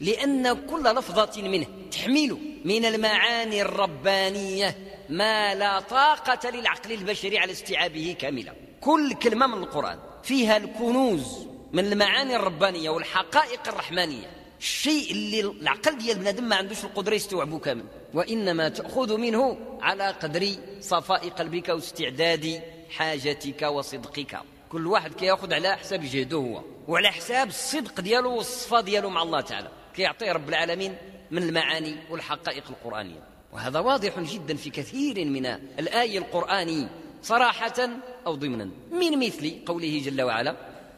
لأن 0.00 0.66
كل 0.66 0.82
لفظة 0.82 1.42
منه 1.42 1.66
تحمل 1.90 2.38
من 2.64 2.84
المعاني 2.84 3.62
الربانية. 3.62 4.87
ما 5.08 5.54
لا 5.54 5.80
طاقة 5.80 6.50
للعقل 6.50 6.92
البشري 6.92 7.38
على 7.38 7.52
استيعابه 7.52 8.16
كاملا 8.18 8.54
كل 8.80 9.14
كلمة 9.14 9.46
من 9.46 9.62
القرآن 9.62 9.98
فيها 10.22 10.56
الكنوز 10.56 11.46
من 11.72 11.92
المعاني 11.92 12.36
الربانية 12.36 12.90
والحقائق 12.90 13.68
الرحمانية 13.68 14.38
الشيء 14.58 15.12
اللي 15.12 15.40
العقل 15.40 15.98
ديال 15.98 16.18
بنادم 16.18 16.44
ما 16.44 16.56
عندوش 16.56 16.84
القدرة 16.84 17.14
يستوعبه 17.14 17.58
كامل. 17.58 17.84
وإنما 18.14 18.68
تأخذ 18.68 19.16
منه 19.16 19.58
على 19.80 20.10
قدر 20.10 20.48
صفاء 20.80 21.28
قلبك 21.28 21.68
واستعداد 21.68 22.62
حاجتك 22.90 23.62
وصدقك. 23.62 24.38
كل 24.68 24.86
واحد 24.86 25.14
كيأخذ 25.14 25.54
على 25.54 25.76
حساب 25.76 26.00
جهده 26.00 26.36
هو. 26.36 26.62
وعلى 26.88 27.08
حساب 27.08 27.48
الصدق 27.48 28.00
ديالو 28.00 28.36
والصفا 28.36 28.80
ديالو 28.80 29.10
مع 29.10 29.22
الله 29.22 29.40
تعالى. 29.40 29.70
كيعطيه 29.94 30.32
رب 30.32 30.48
العالمين 30.48 30.96
من 31.30 31.42
المعاني 31.42 31.96
والحقائق 32.10 32.64
القرآنية. 32.70 33.37
وهذا 33.52 33.78
واضح 33.78 34.20
جدا 34.20 34.56
في 34.56 34.70
كثير 34.70 35.24
من 35.24 35.46
الآي 35.78 36.18
القرآني 36.18 36.88
صراحة 37.22 37.88
أو 38.26 38.34
ضمنا 38.34 38.70
من 38.92 39.26
مثل 39.26 39.52
قوله 39.66 40.02
جل 40.04 40.22
وعلا 40.22 40.56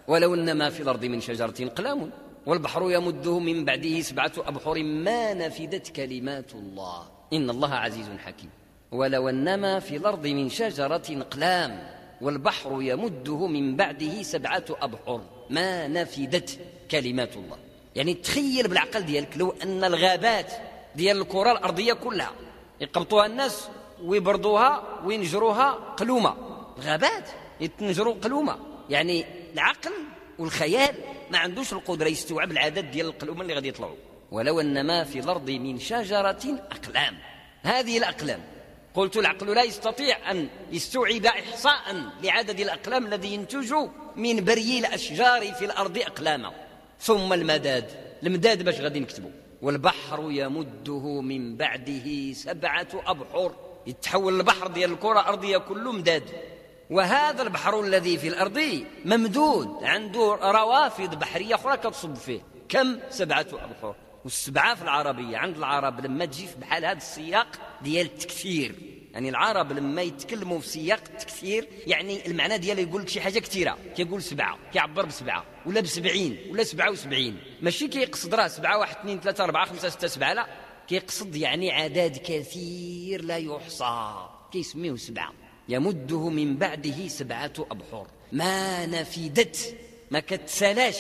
ولو 0.08 0.34
أن 0.34 0.52
ما 0.52 0.70
في 0.70 0.82
الأرض 0.82 1.04
من 1.04 1.20
شجرة 1.20 1.68
قلام 1.76 2.10
والبحر 2.46 2.90
يمده 2.90 3.38
من 3.38 3.64
بعده 3.64 4.00
سبعة 4.00 4.32
أبحر 4.38 4.82
ما 4.82 5.34
نفدت 5.34 5.88
كلمات 5.88 6.54
الله. 6.54 7.08
إن 7.32 7.50
الله 7.50 7.74
عزيز 7.74 8.06
حكيم. 8.18 8.50
ولو 8.92 9.28
أن 9.28 9.54
ما 9.54 9.78
في 9.78 9.96
الأرض 9.96 10.26
من 10.26 10.50
شجرة 10.50 11.24
قلام 11.30 11.82
والبحر 12.20 12.82
يمده 12.82 13.46
من 13.46 13.76
بعده 13.76 14.22
سبعة 14.22 14.64
أبحر 14.70 15.20
ما 15.50 15.88
نفدت 15.88 16.58
كلمات 16.90 17.36
الله. 17.36 17.58
يعني 17.96 18.14
تخيل 18.14 18.68
بالعقل 18.68 19.00
ديالك 19.00 19.36
لو 19.36 19.54
أن 19.62 19.84
الغابات 19.84 20.52
ديال 20.94 21.20
الكرة 21.20 21.52
الأرضية 21.52 21.92
كلها. 21.92 22.32
يقبطوها 22.80 23.26
الناس 23.26 23.68
ويبردوها 24.04 25.00
وينجروها 25.04 25.70
قلومة. 25.70 26.36
الغابات. 26.78 27.28
يتنجروا 27.60 28.14
قلومة. 28.14 28.58
يعني 28.90 29.24
العقل 29.54 29.92
والخيال 30.38 30.94
ما 31.30 31.38
عندوش 31.38 31.72
القدرة 31.72 32.08
يستوعب 32.08 32.50
العدد 32.50 32.90
ديال 32.90 33.06
القلومة 33.06 33.42
اللي 33.42 33.54
غادي 33.54 33.68
يطلعوا. 33.68 33.96
ولو 34.30 34.60
أن 34.60 34.86
ما 34.86 35.04
في 35.04 35.18
الأرض 35.18 35.50
من 35.50 35.78
شجرة 35.78 36.60
أقلام. 36.70 37.18
هذه 37.62 37.98
الأقلام. 37.98 38.40
قلت 38.94 39.16
العقل 39.16 39.54
لا 39.54 39.62
يستطيع 39.62 40.30
أن 40.30 40.48
يستوعب 40.72 41.26
إحصاء 41.26 42.10
لعدد 42.22 42.60
الأقلام 42.60 43.06
الذي 43.06 43.34
ينتج 43.34 43.74
من 44.16 44.44
بري 44.44 44.78
الأشجار 44.78 45.52
في 45.52 45.64
الأرض 45.64 45.98
أقلاما. 45.98 46.52
ثم 47.00 47.32
المداد. 47.32 47.90
المداد 48.22 48.62
باش 48.62 48.80
غادي 48.80 49.00
نكتبوا 49.00 49.30
والبحر 49.62 50.30
يمده 50.30 51.20
من 51.20 51.56
بعده 51.56 52.32
سبعة 52.32 52.88
أبحر. 53.06 53.54
يتحول 53.86 54.36
البحر 54.36 54.66
ديال 54.66 54.92
الكرة 54.92 55.20
الأرضية 55.20 55.58
كله 55.58 55.92
مداد. 55.92 56.30
وهذا 56.90 57.42
البحر 57.42 57.80
الذي 57.80 58.18
في 58.18 58.28
الأرض 58.28 58.84
ممدود 59.04 59.84
عنده 59.84 60.38
روافد 60.42 61.18
بحرية 61.18 61.54
أخرى 61.54 61.76
كتصب 61.76 62.14
فيه. 62.14 62.40
كم؟ 62.68 62.98
سبعة 63.10 63.46
أبحر. 63.52 63.94
والسبعة 64.24 64.74
في 64.74 64.82
العربية 64.82 65.36
عند 65.38 65.56
العرب 65.56 66.06
لما 66.06 66.24
تجي 66.24 66.48
بحال 66.60 66.84
هذا 66.84 66.96
السياق 66.96 67.46
ديال 67.82 68.06
التكثير. 68.06 68.74
يعني 69.12 69.28
العرب 69.28 69.72
لما 69.72 70.02
يتكلموا 70.02 70.58
في 70.58 70.68
سياق 70.68 71.00
التكثير 71.10 71.68
يعني 71.86 72.26
المعنى 72.26 72.58
ديالو 72.58 72.82
يقول 72.82 73.02
لك 73.02 73.08
شي 73.08 73.20
حاجة 73.20 73.38
كثيرة. 73.38 73.78
كيقول 73.96 74.22
سبعة 74.22 74.58
كيعبر 74.72 75.06
بسبعة 75.06 75.44
ولا 75.66 75.80
بسبعين 75.80 76.38
ولا 76.50 76.64
سبعة 76.64 76.90
وسبعين. 76.90 77.40
ماشي 77.62 77.88
كيقصد 77.88 78.34
راه 78.34 78.48
سبعة 78.48 78.78
واحد 78.78 78.96
اثنين 78.96 79.20
ثلاثة 79.20 79.44
أربعة 79.44 79.66
خمسة 79.66 79.88
ستة 79.88 80.06
سبعة 80.06 80.32
لا. 80.32 80.46
كيقصد 80.88 81.36
يعني 81.36 81.72
عدد 81.72 82.16
كثير 82.24 83.24
لا 83.24 83.36
يحصى. 83.36 84.28
كيسميه 84.52 84.96
سبعة. 84.96 85.32
يمده 85.68 86.28
من 86.28 86.56
بعده 86.56 87.08
سبعة 87.08 87.52
أبحر. 87.58 88.06
ما 88.32 88.86
نفدت 88.86 89.76
ما 90.10 90.20
كتسالاش 90.20 90.96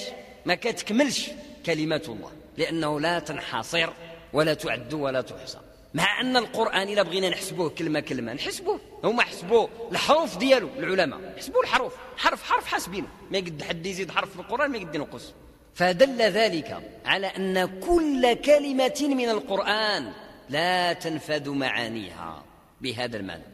ما 0.46 0.54
كتكملش 0.54 1.30
كلمات 1.66 2.08
الله. 2.08 2.32
لأنه 2.58 3.00
لا 3.00 3.18
تنحصر 3.18 3.90
ولا 4.32 4.54
تعد 4.54 4.94
ولا 4.94 5.20
تحصى. 5.20 5.58
مع 5.94 6.20
أن 6.20 6.36
القرآن 6.36 6.88
إلا 6.88 7.02
بغينا 7.02 7.28
نحسبوه 7.28 7.70
كلمة 7.70 8.00
كلمة 8.00 8.32
نحسبوه 8.32 8.80
هما 9.04 9.22
حسبوا 9.22 9.68
الحروف 9.92 10.36
ديالو 10.38 10.68
العلماء 10.78 11.34
حسبوا 11.38 11.62
الحروف 11.62 11.92
حرف 12.16 12.42
حرف 12.42 12.66
حاسبينه 12.66 13.08
ما 13.30 13.38
يقد 13.38 13.62
حد 13.62 13.86
يزيد 13.86 14.10
حرف 14.10 14.32
في 14.32 14.40
القرآن 14.40 14.70
ما 14.70 14.78
يقد 14.78 14.94
ينقص. 14.94 15.34
فدل 15.74 16.22
ذلك 16.22 16.90
على 17.04 17.26
أن 17.26 17.80
كل 17.80 18.34
كلمة 18.34 19.00
من 19.00 19.28
القرآن 19.28 20.12
لا 20.48 20.92
تنفذ 20.92 21.50
معانيها 21.50 22.44
بهذا 22.80 23.16
المعنى. 23.16 23.44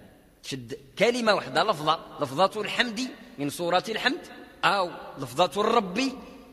تشد 0.43 0.79
كلمة 0.99 1.35
واحدة 1.35 1.65
لفظة 1.65 2.01
لفظة 2.21 2.61
الحمد 2.61 3.01
من 3.39 3.51
سورة 3.51 3.85
الحمد 3.89 4.21
أو 4.65 4.91
لفظة 5.19 5.61
الرب 5.61 6.01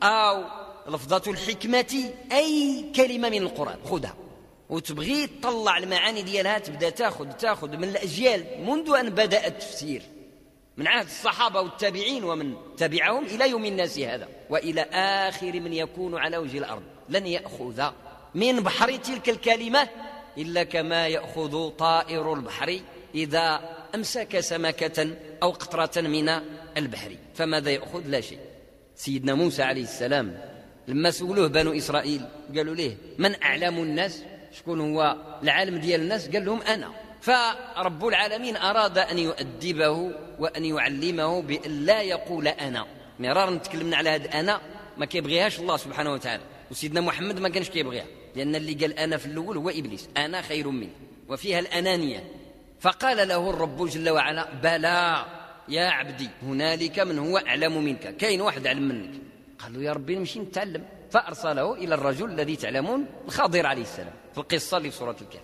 أو 0.02 0.44
لفظة 0.88 1.30
الحكمة 1.32 2.10
أي 2.32 2.84
كلمة 2.96 3.28
من 3.28 3.42
القرآن 3.42 3.78
خذها. 3.84 4.23
وتبغي 4.68 5.26
تطلع 5.26 5.78
المعاني 5.78 6.22
ديالها 6.22 6.58
تبدا 6.58 6.90
تاخذ 6.90 7.32
تاخذ 7.32 7.76
من 7.76 7.84
الأجيال 7.84 8.44
منذ 8.66 8.90
أن 9.00 9.10
بدأ 9.10 9.46
التفسير. 9.46 10.02
من 10.76 10.86
عهد 10.86 11.06
الصحابة 11.06 11.60
والتابعين 11.60 12.24
ومن 12.24 12.54
تبعهم 12.76 13.24
إلى 13.24 13.50
يوم 13.50 13.64
الناس 13.64 13.98
هذا 13.98 14.28
وإلى 14.50 14.80
آخر 15.28 15.60
من 15.60 15.72
يكون 15.72 16.18
على 16.18 16.36
وجه 16.36 16.58
الأرض. 16.58 16.82
لن 17.08 17.26
يأخذ 17.26 17.90
من 18.34 18.60
بحر 18.60 18.96
تلك 18.96 19.28
الكلمة 19.28 19.88
إلا 20.38 20.62
كما 20.62 21.08
يأخذ 21.08 21.70
طائر 21.70 22.34
البحر 22.34 22.80
إذا 23.14 23.60
أمسك 23.94 24.40
سمكة 24.40 25.16
أو 25.42 25.50
قطرة 25.50 26.00
من 26.00 26.28
البحر. 26.76 27.16
فماذا 27.34 27.70
يأخذ؟ 27.70 28.02
لا 28.06 28.20
شيء. 28.20 28.38
سيدنا 28.96 29.34
موسى 29.34 29.62
عليه 29.62 29.82
السلام 29.82 30.38
لما 30.88 31.10
سولوه 31.10 31.48
بنو 31.48 31.72
إسرائيل 31.72 32.22
قالوا 32.56 32.74
ليه 32.74 32.96
من 33.18 33.42
أعلم 33.42 33.78
الناس؟ 33.78 34.22
شكون 34.58 34.80
هو 34.80 35.16
العالم 35.42 35.76
ديال 35.76 36.00
الناس؟ 36.00 36.28
قال 36.28 36.44
لهم 36.44 36.62
أنا. 36.62 36.90
فرب 37.20 38.06
العالمين 38.06 38.56
أراد 38.56 38.98
أن 38.98 39.18
يؤدبه 39.18 40.12
وأن 40.38 40.64
يعلمه 40.64 41.42
بأن 41.42 41.84
لا 41.86 42.02
يقول 42.02 42.48
أنا. 42.48 42.86
مرارا 43.18 43.56
تكلمنا 43.56 43.96
على 43.96 44.10
هذا 44.10 44.40
أنا 44.40 44.60
ما 44.96 45.06
كيبغيهاش 45.06 45.60
الله 45.60 45.76
سبحانه 45.76 46.12
وتعالى. 46.12 46.42
وسيدنا 46.70 47.00
محمد 47.00 47.40
ما 47.40 47.48
كانش 47.48 47.70
كيبغيها. 47.70 48.06
لأن 48.36 48.54
اللي 48.54 48.74
قال 48.74 48.98
أنا 48.98 49.16
في 49.16 49.26
الأول 49.26 49.56
هو 49.56 49.68
إبليس. 49.68 50.08
أنا 50.16 50.42
خير 50.42 50.68
منه. 50.68 50.90
وفيها 51.28 51.58
الأنانية. 51.58 52.24
فقال 52.80 53.28
له 53.28 53.50
الرب 53.50 53.88
جل 53.88 54.10
وعلا 54.10 54.48
بلى 54.62 55.24
يا 55.68 55.86
عبدي 55.86 56.28
هنالك 56.42 56.98
من 56.98 57.18
هو 57.18 57.38
أعلم 57.38 57.84
منك. 57.84 58.16
كاين 58.16 58.40
واحد 58.40 58.66
أعلم 58.66 58.88
منك. 58.88 59.10
قال 59.58 59.72
له 59.74 59.82
يا 59.82 59.92
ربي 59.92 60.16
نمشي 60.16 60.40
نتعلم. 60.40 60.84
فأرسله 61.14 61.74
إلى 61.74 61.94
الرجل 61.94 62.30
الذي 62.30 62.56
تعلمون 62.56 63.06
الخضر 63.24 63.66
عليه 63.66 63.82
السلام 63.82 64.12
في 64.32 64.38
القصة 64.38 64.76
اللي 64.76 64.90
في 64.90 64.96
سورة 64.96 65.16
الكهف. 65.20 65.42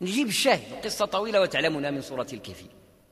نجيب 0.00 0.26
الشاهد 0.26 0.72
القصة 0.72 1.04
طويلة 1.04 1.40
وتعلمونها 1.40 1.90
من 1.90 2.00
سورة 2.00 2.26
الكهف. 2.32 2.64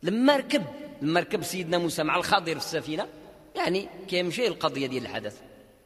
لما 0.03 0.37
ركب 0.37 0.65
لما 1.03 1.21
ركب 1.21 1.43
سيدنا 1.43 1.79
موسى 1.79 2.03
مع 2.03 2.17
الخضر 2.17 2.53
في 2.53 2.67
السفينة 2.67 3.09
يعني 3.57 3.89
كيمشي 4.09 4.47
القضية 4.47 4.87
ديال 4.87 5.03
الحدث. 5.03 5.41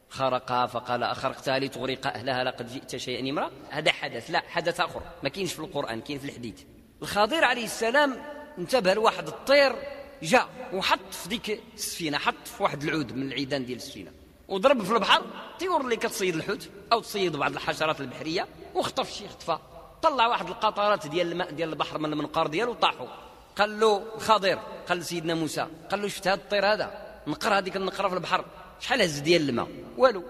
خرقها 0.09 0.65
فقال 0.65 1.03
أخرقتها 1.03 1.59
لتغرق 1.59 2.07
أهلها 2.07 2.43
لقد 2.43 2.73
جئت 2.73 2.95
شيئا 2.95 3.29
امرا 3.29 3.51
هذا 3.69 3.91
حدث 3.91 4.31
لا 4.31 4.39
حدث 4.39 4.79
آخر. 4.79 5.01
ما 5.23 5.29
كاينش 5.29 5.53
في 5.53 5.59
القرآن 5.59 6.01
كاين 6.01 6.19
في 6.19 6.25
الحديث. 6.25 6.61
الخضر 7.01 7.43
عليه 7.43 7.65
السلام 7.65 8.15
انتبه 8.57 8.93
لواحد 8.93 9.27
الطير 9.27 9.75
جاء 10.23 10.49
وحط 10.73 11.13
في 11.13 11.29
ديك 11.29 11.61
السفينة 11.73 12.17
حط 12.17 12.47
في 12.57 12.63
واحد 12.63 12.83
العود 12.83 13.11
من 13.11 13.27
العيدان 13.27 13.65
ديال 13.65 13.77
السفينة. 13.77 14.18
وضرب 14.49 14.83
في 14.83 14.93
البحر 14.93 15.21
طيور 15.59 15.81
اللي 15.81 15.95
كتصيد 15.95 16.35
الحوت 16.35 16.69
أو 16.93 16.99
تصيد 16.99 17.35
بعض 17.35 17.51
الحشرات 17.53 18.01
البحرية 18.01 18.47
وخطف 18.75 19.13
شي 19.13 19.27
خطفة. 19.27 19.59
طلع 20.01 20.27
واحد 20.27 20.47
القطرات 20.47 21.07
ديال 21.07 21.31
الماء 21.31 21.51
ديال 21.51 21.69
البحر 21.69 21.97
من 21.97 22.13
المنقار 22.13 22.47
ديالو 22.47 22.73
طاحوا 22.73 23.07
قال 23.57 23.79
له 23.79 24.03
الخضر 24.15 24.59
قال 24.89 24.97
لسيدنا 24.97 25.33
موسى 25.33 25.67
قال 25.91 26.01
له 26.01 26.07
شفت 26.07 26.27
هذا 26.27 26.35
الطير 26.35 26.73
هذا؟ 26.73 26.91
نقر 27.27 27.57
هذيك 27.57 27.75
النقره 27.75 28.07
في 28.07 28.13
البحر 28.13 28.45
شحال 28.79 29.01
هز 29.01 29.19
ديال 29.19 29.49
الماء؟ 29.49 29.67
والو. 29.97 30.23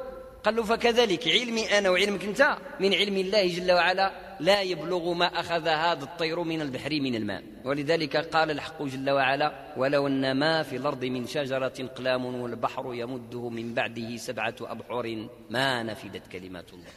قال 0.46 0.56
له 0.56 0.64
فكذلك 0.64 1.28
علمي 1.28 1.78
أنا 1.78 1.90
وعلمك 1.90 2.24
أنت 2.24 2.58
من 2.80 2.94
علم 2.94 3.18
الله 3.18 3.48
جل 3.48 3.72
وعلا 3.72 4.12
لا 4.40 4.62
يبلغ 4.62 5.14
ما 5.14 5.26
أخذ 5.26 5.68
هذا 5.68 6.04
الطير 6.04 6.44
من 6.44 6.62
البحر 6.62 6.90
من 6.90 7.16
الماء. 7.16 7.44
ولذلك 7.66 8.18
قال 8.18 8.52
الحق 8.52 8.84
جل 8.84 9.10
وعلا 9.10 9.74
ولو 9.78 10.08
أن 10.08 10.32
ما 10.32 10.64
في 10.64 10.76
الأرض 10.76 11.06
من 11.06 11.28
شجرة 11.28 11.90
قلام 11.98 12.26
والبحر 12.26 12.94
يمده 12.94 13.50
من 13.50 13.74
بعده 13.74 14.18
سبعة 14.18 14.56
أبحر 14.62 15.28
ما 15.50 15.84
نفدت 15.84 16.28
كلمات 16.32 16.74
الله. 16.74 16.92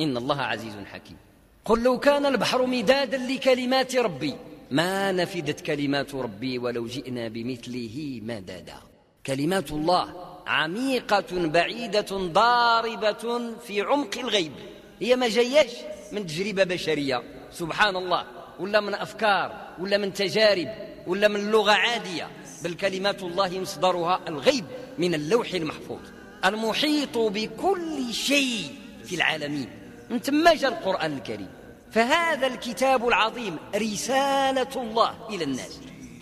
إن 0.00 0.16
الله 0.16 0.42
عزيز 0.42 0.74
حكيم. 0.92 1.16
قل 1.64 1.82
لو 1.82 1.98
كان 1.98 2.26
البحر 2.26 2.66
مدادا 2.66 3.18
لكلمات 3.18 3.96
ربي 3.96 4.34
ما 4.70 5.12
نفدت 5.12 5.60
كلمات 5.60 6.14
ربي 6.14 6.58
ولو 6.58 6.86
جئنا 6.86 7.28
بمثله 7.28 8.20
مددا 8.22 8.78
كلمات 9.26 9.72
الله 9.72 10.14
عميقة 10.46 11.48
بعيدة 11.48 12.06
ضاربة 12.10 13.54
في 13.66 13.80
عمق 13.80 14.18
الغيب. 14.18 14.52
هي 15.00 15.16
ما 15.16 15.28
جاياش 15.28 15.72
من 16.12 16.26
تجربة 16.26 16.64
بشرية. 16.64 17.22
سبحان 17.52 17.96
الله 17.96 18.24
ولا 18.60 18.80
من 18.80 18.94
أفكار 18.94 19.74
ولا 19.78 19.98
من 19.98 20.12
تجارب 20.12 20.68
ولا 21.06 21.28
من 21.28 21.50
لغة 21.50 21.72
عادية. 21.72 22.30
بل 22.64 22.74
كلمات 22.74 23.22
الله 23.22 23.60
مصدرها 23.60 24.20
الغيب 24.28 24.64
من 24.98 25.14
اللوح 25.14 25.52
المحفوظ. 25.54 26.00
المحيط 26.44 27.18
بكل 27.18 28.14
شيء 28.14 28.74
في 29.04 29.14
العالمين. 29.14 29.68
من 30.10 30.18
ثم 30.18 30.48
جاء 30.48 30.70
القرآن 30.70 31.16
الكريم. 31.16 31.48
فهذا 31.92 32.46
الكتاب 32.46 33.08
العظيم 33.08 33.56
رسالة 33.76 34.82
الله 34.82 35.14
إلى 35.30 35.44
الناس. 35.44 35.80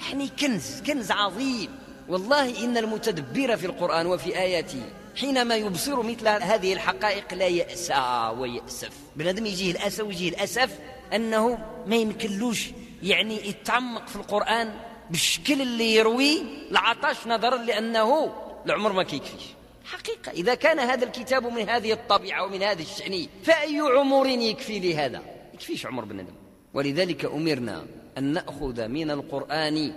يعني 0.09 0.29
كنز 0.29 0.83
كنز 0.87 1.11
عظيم. 1.11 1.79
والله 2.09 2.65
إن 2.65 2.77
المتدبر 2.77 3.57
في 3.57 3.67
القرآن 3.67 4.07
وفي 4.07 4.39
آياته 4.39 4.83
حينما 5.17 5.55
يبصر 5.57 6.03
مثل 6.03 6.29
هذه 6.29 6.73
الحقائق 6.73 7.35
لا 7.35 7.47
يأسى 7.47 8.33
ويأسف. 8.39 8.93
بنادم 9.17 9.47
يجيه 9.47 9.73
الأسى 9.73 10.03
ويجيه 10.03 10.29
الأسف 10.29 10.79
أنه 11.15 11.59
ما 11.87 11.97
يمكنلوش 11.97 12.71
يعني 13.03 13.49
يتعمق 13.49 14.09
في 14.09 14.17
القرآن 14.17 14.75
بالشكل 15.11 15.63
اللي 15.63 15.95
يروي 15.95 16.43
العطش 16.71 17.27
نظرا 17.27 17.57
لأنه 17.57 18.35
العمر 18.67 18.93
ما 18.93 19.03
كيكفيش. 19.03 19.43
حقيقة 19.85 20.33
إذا 20.33 20.55
كان 20.55 20.79
هذا 20.79 21.05
الكتاب 21.05 21.47
من 21.47 21.69
هذه 21.69 21.93
الطبيعة 21.93 22.45
ومن 22.45 22.63
هذا 22.63 22.83
الشأن 22.83 23.27
فأي 23.45 23.81
عمر 23.81 24.27
يكفي 24.27 24.81
لهذا؟ 24.81 25.23
يكفيش 25.55 25.87
عمر 25.87 26.05
بن 26.05 26.21
آدم. 26.21 26.35
ولذلك 26.75 27.25
أمرنا 27.25 27.87
أن 28.19 28.25
نأخذ 28.25 28.89
من 28.89 29.11
القرآن 29.11 29.95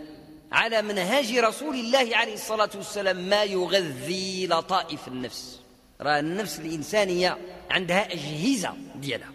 على 0.51 0.81
منهاج 0.81 1.37
رسول 1.37 1.75
الله 1.75 2.17
عليه 2.17 2.33
الصلاة 2.33 2.69
والسلام 2.75 3.29
ما 3.29 3.43
يغذي 3.43 4.47
لطائف 4.47 5.07
النفس. 5.07 5.59
راه 6.01 6.19
النفس 6.19 6.59
الإنسانية 6.59 7.37
عندها 7.69 8.13
أجهزة 8.13 8.73
ديالها. 8.95 9.31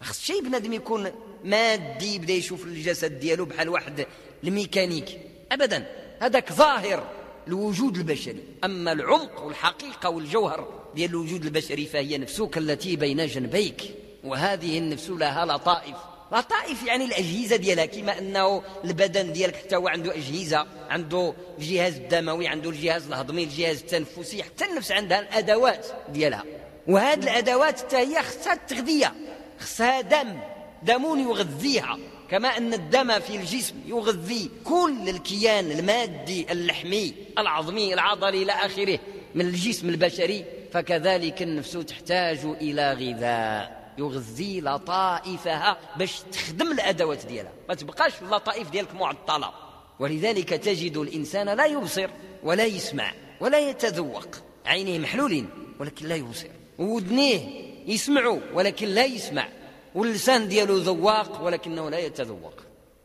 خص 0.00 0.20
شيء 0.20 0.42
بنادم 0.42 0.72
يكون 0.72 1.10
مادي 1.44 2.18
بدا 2.18 2.32
يشوف 2.32 2.64
الجسد 2.64 3.20
ديالو 3.20 3.44
بحال 3.44 3.68
واحد 3.68 4.06
الميكانيك. 4.44 5.20
أبدا. 5.52 5.86
هذاك 6.20 6.52
ظاهر 6.52 7.10
الوجود 7.48 7.96
البشري. 7.96 8.44
أما 8.64 8.92
العمق 8.92 9.42
والحقيقة 9.42 10.10
والجوهر 10.10 10.68
ديال 10.94 11.10
الوجود 11.10 11.44
البشري 11.44 11.86
فهي 11.86 12.18
نفسك 12.18 12.58
التي 12.58 12.96
بين 12.96 13.26
جنبيك. 13.26 13.94
وهذه 14.24 14.78
النفس 14.78 15.10
لها 15.10 15.44
لطائف. 15.44 15.96
لطائف 16.34 16.86
يعني 16.86 17.04
الأجهزة 17.04 17.56
ديالها 17.56 17.86
كما 17.86 18.18
أنه 18.18 18.62
البدن 18.84 19.32
ديالك 19.32 19.56
حتى 19.56 19.76
هو 19.76 19.88
عنده 19.88 20.14
أجهزة 20.14 20.66
عنده 20.90 21.34
الجهاز 21.58 21.94
الدموي 21.96 22.48
عنده 22.48 22.70
الجهاز 22.70 23.06
الهضمي 23.06 23.44
الجهاز 23.44 23.78
التنفسي 23.80 24.42
حتى 24.42 24.64
النفس 24.64 24.92
عندها 24.92 25.20
الأدوات 25.20 25.86
ديالها. 26.08 26.44
وهذه 26.86 27.22
الأدوات 27.22 27.80
حتى 27.80 27.96
هي 27.96 28.22
خصها 28.22 28.52
التغذية 28.52 29.14
خصها 29.60 30.00
دم 30.00 30.38
دم 30.82 31.20
يغذيها. 31.20 31.98
كما 32.30 32.48
أن 32.48 32.74
الدم 32.74 33.20
في 33.20 33.36
الجسم 33.36 33.74
يغذي 33.86 34.50
كل 34.64 35.08
الكيان 35.08 35.70
المادي 35.70 36.52
اللحمي 36.52 37.14
العظمي 37.38 37.94
العضلي 37.94 38.42
إلى 38.42 38.52
آخره 38.52 38.98
من 39.34 39.46
الجسم 39.46 39.88
البشري. 39.88 40.44
فكذلك 40.72 41.42
النفس 41.42 41.72
تحتاج 41.72 42.38
إلى 42.44 42.92
غذاء. 42.92 43.83
يغذي 43.98 44.60
لطائفها 44.60 45.76
باش 45.96 46.20
تخدم 46.32 46.72
الأدوات 46.72 47.26
ديالها. 47.26 47.52
ما 47.68 47.74
تبقاش 47.74 48.22
اللطائف 48.22 48.70
ديالك 48.70 48.94
معطلة. 48.94 49.50
ولذلك 49.98 50.48
تجد 50.48 50.96
الإنسان 50.96 51.48
لا 51.48 51.66
يبصر 51.66 52.10
ولا 52.42 52.64
يسمع 52.64 53.12
ولا 53.40 53.58
يتذوق. 53.58 54.28
عينيه 54.66 54.98
محلولين 54.98 55.48
ولكن 55.80 56.06
لا 56.06 56.14
يبصر. 56.14 56.48
ودنيه 56.78 57.40
يسمع 57.86 58.38
ولكن 58.54 58.88
لا 58.88 59.04
يسمع. 59.04 59.48
واللسان 59.94 60.48
ديالو 60.48 60.76
ذواق 60.76 61.44
ولكنه 61.44 61.90
لا 61.90 61.98
يتذوق. 61.98 62.54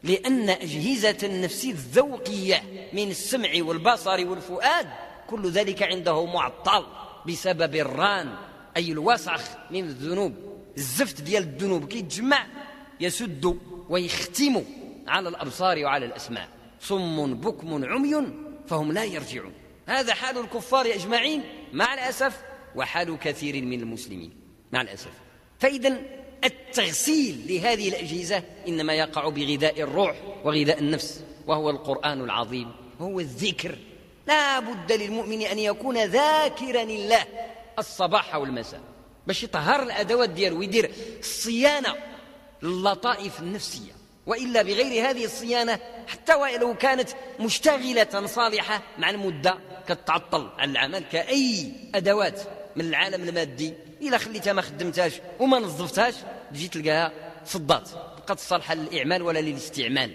لأن 0.03 0.49
أجهزة 0.49 1.17
النفس 1.23 1.65
الذوقية 1.65 2.63
من 2.93 3.09
السمع 3.09 3.49
والبصر 3.55 4.29
والفؤاد 4.29 4.87
كل 5.29 5.49
ذلك 5.49 5.83
عنده 5.83 6.25
معطل 6.25 6.85
بسبب 7.27 7.75
الران 7.75 8.35
أي 8.77 8.91
الوسخ 8.91 9.41
من 9.71 9.83
الذنوب. 9.83 10.48
الزفت 10.79 11.21
ديال 11.21 11.43
الذنوب 11.43 11.87
كيتجمع 11.87 12.47
يسد 12.99 13.59
ويختم 13.89 14.63
على 15.07 15.29
الأبصار 15.29 15.83
وعلى 15.83 16.05
الأسماع 16.05 16.47
صم 16.81 17.33
بكم 17.33 17.85
عمي 17.85 18.33
فهم 18.67 18.91
لا 18.91 19.03
يرجعون. 19.03 19.53
هذا 19.85 20.13
حال 20.13 20.37
الكفار 20.37 20.85
أجمعين 20.85 21.43
مع 21.73 21.93
الأسف 21.93 22.41
وحال 22.75 23.19
كثير 23.19 23.65
من 23.65 23.79
المسلمين 23.81 24.31
مع 24.71 24.81
الأسف. 24.81 25.11
فإذا 25.59 26.01
التغسيل 26.43 27.45
لهذه 27.49 27.89
الأجهزة 27.89 28.43
إنما 28.67 28.93
يقع 28.93 29.29
بغذاء 29.29 29.81
الروح 29.81 30.15
وغذاء 30.43 30.79
النفس 30.79 31.23
وهو 31.47 31.69
القرآن 31.69 32.21
العظيم 32.21 32.71
هو 33.01 33.19
الذكر. 33.19 33.75
لا 34.27 34.59
بد 34.59 34.91
للمؤمن 34.91 35.41
أن 35.41 35.59
يكون 35.59 35.97
ذاكرا 35.97 36.83
لله 36.83 37.25
الصباح 37.79 38.35
والمساء. 38.35 38.81
باش 39.29 39.43
يطهر 39.43 39.83
الأدوات 39.83 40.29
ديالو 40.29 40.59
ويدير 40.59 40.91
الصيانة 41.19 41.95
للطائف 42.63 43.39
النفسية. 43.39 43.91
وإلا 44.25 44.61
بغير 44.61 45.09
هذه 45.09 45.25
الصيانة 45.25 45.79
حتى 46.07 46.35
ولو 46.35 46.77
كانت 46.77 47.09
مشتغلة 47.39 48.25
صالحة 48.25 48.81
مع 48.97 49.09
المدة 49.09 49.57
كتعطل 49.87 50.49
عن 50.57 50.69
العمل 50.69 50.99
كأي 50.99 51.71
أدوات 51.95 52.41
من 52.75 52.85
العالم 52.85 53.29
المادي. 53.29 53.73
إلا 54.01 54.17
خليتها 54.17 54.53
ما 54.53 54.61
خدمتهاش 54.61 55.13
وما 55.39 55.59
نظفتهاش 55.59 56.13
تجي 56.53 56.67
تلقاها 56.67 57.11
صدات. 57.45 57.89
بقات 57.93 58.39
صالحة 58.39 58.73
للإعمال 58.73 59.21
ولا 59.21 59.39
للاستعمال. 59.39 60.11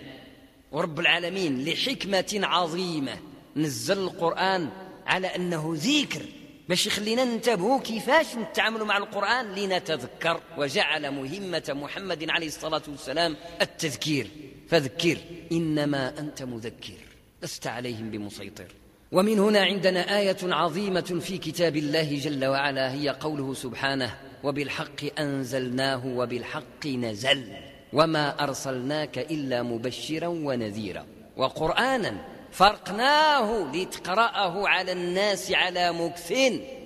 ورب 0.72 1.00
العالمين 1.00 1.64
لحكمة 1.64 2.40
عظيمة. 2.42 3.18
نزل 3.57 3.98
القرآن 3.98 4.70
على 5.07 5.27
أنه 5.27 5.72
ذكر 5.77 6.22
باش 6.68 6.87
يخلينا 6.87 7.24
ننتبهوا 7.24 7.81
كيفاش 7.81 8.37
نتعاملوا 8.37 8.87
مع 8.87 8.96
القرآن 8.96 9.55
لنتذكر 9.55 10.40
وجعل 10.59 11.11
مهمة 11.11 11.62
محمد 11.68 12.31
عليه 12.31 12.46
الصلاة 12.46 12.83
والسلام 12.88 13.37
التذكير. 13.61 14.31
فذكر 14.68 15.18
إنما 15.53 16.18
أنت 16.18 16.42
مذكر 16.42 16.98
لست 17.42 17.66
عليهم 17.66 18.11
بمسيطر. 18.11 18.66
ومن 19.12 19.38
هنا 19.38 19.61
عندنا 19.61 20.18
آية 20.18 20.37
عظيمة 20.42 21.20
في 21.20 21.38
كتاب 21.38 21.77
الله 21.77 22.18
جل 22.18 22.44
وعلا 22.44 22.92
هي 22.92 23.09
قوله 23.09 23.55
سبحانه 23.55 24.14
وبالحق 24.42 25.18
أنزلناه 25.18 26.07
وبالحق 26.07 26.87
نزل 26.87 27.53
وما 27.92 28.42
أرسلناك 28.44 29.18
إلا 29.18 29.62
مبشرا 29.62 30.27
ونذيرا. 30.27 31.07
وقرآنا 31.37 32.34
فرقناه 32.55 33.73
لتقرأه 33.73 34.69
على 34.69 34.93
الناس 34.93 35.53
على 35.53 35.93
مكث 35.93 36.33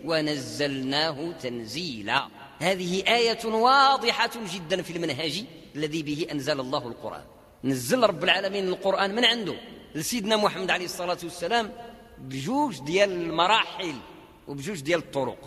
ونزلناه 0.05 1.33
تنزيلا. 1.33 2.29
هذه 2.59 3.03
آية 3.17 3.45
واضحة 3.45 4.31
جدا 4.55 4.83
في 4.83 4.97
المنهج 4.97 5.45
الذي 5.77 6.03
به 6.03 6.27
أنزل 6.33 6.61
الله 6.61 6.89
القرآن. 6.89 7.25
نزل 7.65 8.03
رب 8.03 8.25
العالمين 8.25 8.69
القرآن 8.69 9.15
من 9.15 9.25
عنده. 9.25 9.55
لسيدنا 9.95 10.37
محمد 10.37 10.71
عليه 10.71 10.85
الصلاة 10.85 11.19
والسلام 11.23 11.73
بجوج 12.19 12.81
ديال 12.81 13.13
المراحل 13.13 13.95
وبجوج 14.49 14.81
ديال 14.81 14.99
الطرق. 14.99 15.39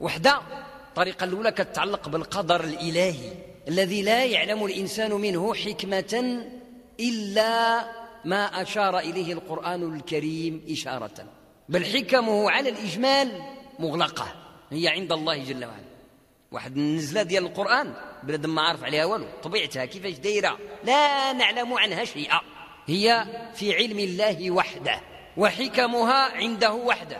وحدة 0.00 0.40
الطريقة 0.88 1.24
الأولى 1.24 1.52
كتتعلق 1.52 2.08
بالقدر 2.08 2.64
الإلهي 2.64 3.32
الذي 3.68 4.02
لا 4.02 4.24
يعلم 4.24 4.64
الإنسان 4.64 5.12
منه 5.12 5.54
حكمة 5.54 6.42
إلا 7.00 8.01
ما 8.24 8.62
أشار 8.62 8.98
إليه 8.98 9.32
القرآن 9.32 9.94
الكريم 9.96 10.64
إشارة. 10.70 11.26
بل 11.68 11.84
حكمه 11.84 12.50
على 12.50 12.68
الإجمال 12.68 13.42
مغلقة. 13.78 14.26
هي 14.70 14.88
عند 14.88 15.12
الله 15.12 15.44
جل 15.44 15.64
وعلا. 15.64 15.92
واحد 16.52 16.76
النزلة 16.76 17.22
ديال 17.22 17.44
القرآن 17.46 17.94
بلادم 18.22 18.54
ما 18.54 18.62
عارف 18.62 18.84
عليها 18.84 19.04
والو. 19.04 19.26
طبيعتها 19.42 19.84
كيفاش 19.84 20.12
دايرة؟ 20.12 20.58
لا 20.84 21.32
نعلم 21.32 21.72
عنها 21.72 22.04
شيئا. 22.04 22.40
هي 22.86 23.26
في 23.54 23.74
علم 23.74 23.98
الله 23.98 24.50
وحده 24.50 25.00
وحكمها 25.36 26.36
عنده 26.36 26.72
وحده. 26.72 27.18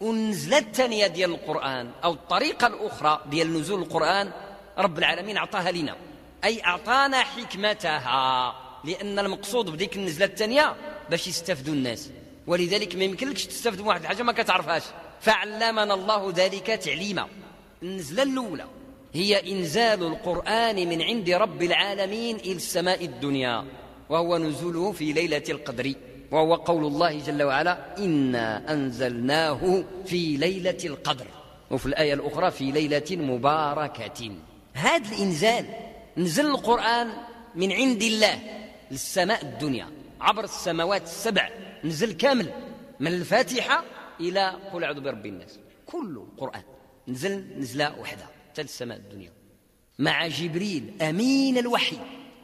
والنزلة 0.00 0.58
الثانية 0.58 1.06
ديال 1.06 1.30
القرآن 1.30 1.90
أو 2.04 2.12
الطريقة 2.12 2.66
الأخرى 2.66 3.20
ديال 3.26 3.52
نزول 3.52 3.82
القرآن 3.82 4.32
رب 4.78 4.98
العالمين 4.98 5.36
أعطاها 5.36 5.72
لنا. 5.72 5.96
أي 6.44 6.64
أعطانا 6.64 7.22
حكمتها. 7.22 8.54
لأن 8.84 9.18
المقصود 9.18 9.70
بديك 9.70 9.96
النزلة 9.96 10.26
الثانية 10.26 10.76
باش 11.10 11.28
يستفدوا 11.28 11.74
الناس. 11.74 12.10
ولذلك 12.46 12.96
ما 12.96 13.04
يمكنلكش 13.04 13.46
تستفد 13.46 13.80
من 13.80 13.86
واحد 13.86 14.00
الحاجة 14.00 14.22
ما 14.22 14.32
كتعرفهاش. 14.32 14.82
فعلمنا 15.20 15.94
الله 15.94 16.32
ذلك 16.36 16.66
تعليما. 16.66 17.28
النزلة 17.82 18.22
الأولى 18.22 18.66
هي 19.12 19.52
إنزال 19.52 20.02
القرآن 20.02 20.88
من 20.88 21.02
عند 21.02 21.30
رب 21.30 21.62
العالمين 21.62 22.36
إلى 22.36 22.52
السماء 22.52 23.04
الدنيا 23.04 23.64
وهو 24.08 24.38
نزوله 24.38 24.92
في 24.92 25.12
ليلة 25.12 25.42
القدر 25.48 25.94
وهو 26.30 26.54
قول 26.54 26.84
الله 26.84 27.18
جل 27.18 27.42
وعلا 27.42 27.98
إنا 27.98 28.72
أنزلناه 28.72 29.84
في 30.06 30.36
ليلة 30.36 30.78
القدر 30.84 31.26
وفي 31.70 31.86
الآية 31.86 32.14
الأخرى 32.14 32.50
في 32.50 32.70
ليلة 32.70 33.04
مباركة 33.10 34.30
هذا 34.72 35.14
الإنزال 35.14 35.66
نزل 36.16 36.46
القرآن 36.46 37.12
من 37.54 37.72
عند 37.72 38.02
الله. 38.02 38.38
للسماء 38.92 39.42
الدنيا. 39.42 39.90
عبر 40.20 40.44
السماوات 40.44 41.02
السبع 41.02 41.50
نزل 41.84 42.12
كامل. 42.12 42.52
من 43.00 43.06
الفاتحة 43.06 43.84
إلى 44.20 44.56
قل 44.72 44.84
أعوذ 44.84 45.00
برب 45.00 45.26
الناس. 45.26 45.58
كل 45.86 46.22
القرآن. 46.32 46.62
نزل 47.08 47.44
نزلة 47.58 48.00
وحدة 48.00 48.24
حتى 48.50 48.62
للسماء 48.62 48.96
الدنيا. 48.96 49.32
مع 49.98 50.26
جبريل 50.26 51.02
أمين 51.02 51.58
الوحي. 51.58 51.96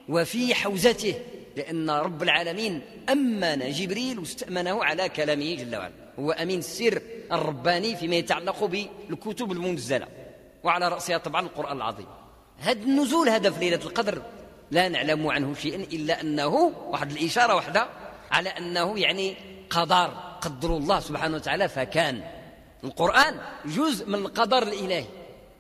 وفي 0.09 0.55
حوزته. 0.55 1.15
لأن 1.57 1.91
رب 1.91 2.23
العالمين 2.23 2.83
أمن 3.09 3.71
جبريل 3.71 4.19
واستأمنه 4.19 4.85
على 4.85 5.09
كلامه 5.09 5.55
جل 5.55 5.77
وعلا. 5.77 5.95
هو 6.19 6.31
أمين 6.31 6.59
السر 6.59 7.03
الرباني 7.33 7.97
فيما 7.97 8.17
يتعلق 8.17 8.65
بالكتب 8.65 9.53
المنزلة. 9.53 10.09
وعلى 10.63 10.89
رأسها 10.89 11.19
طبعا 11.19 11.41
القرآن 11.43 11.77
العظيم. 11.77 12.07
هذا 12.59 12.83
النزول 12.83 13.29
هذا 13.29 13.51
في 13.51 13.61
ليلة 13.61 13.83
القدر. 13.85 14.23
لا 14.71 14.89
نعلم 14.89 15.27
عنه 15.27 15.55
شيئا 15.55 15.77
إلا 15.77 16.21
أنه 16.21 16.73
واحد 16.89 17.11
الإشارة 17.11 17.55
واحدة 17.55 17.89
على 18.31 18.49
أنه 18.49 18.99
يعني 18.99 19.37
قدر 19.71 20.07
قدر 20.41 20.77
الله 20.77 21.01
سبحانه 21.01 21.37
وتعالى 21.37 21.69
فكان. 21.69 22.23
القرآن 22.85 23.41
جزء 23.65 24.07
من 24.07 24.15
القدر 24.15 24.63
الإلهي 24.63 25.05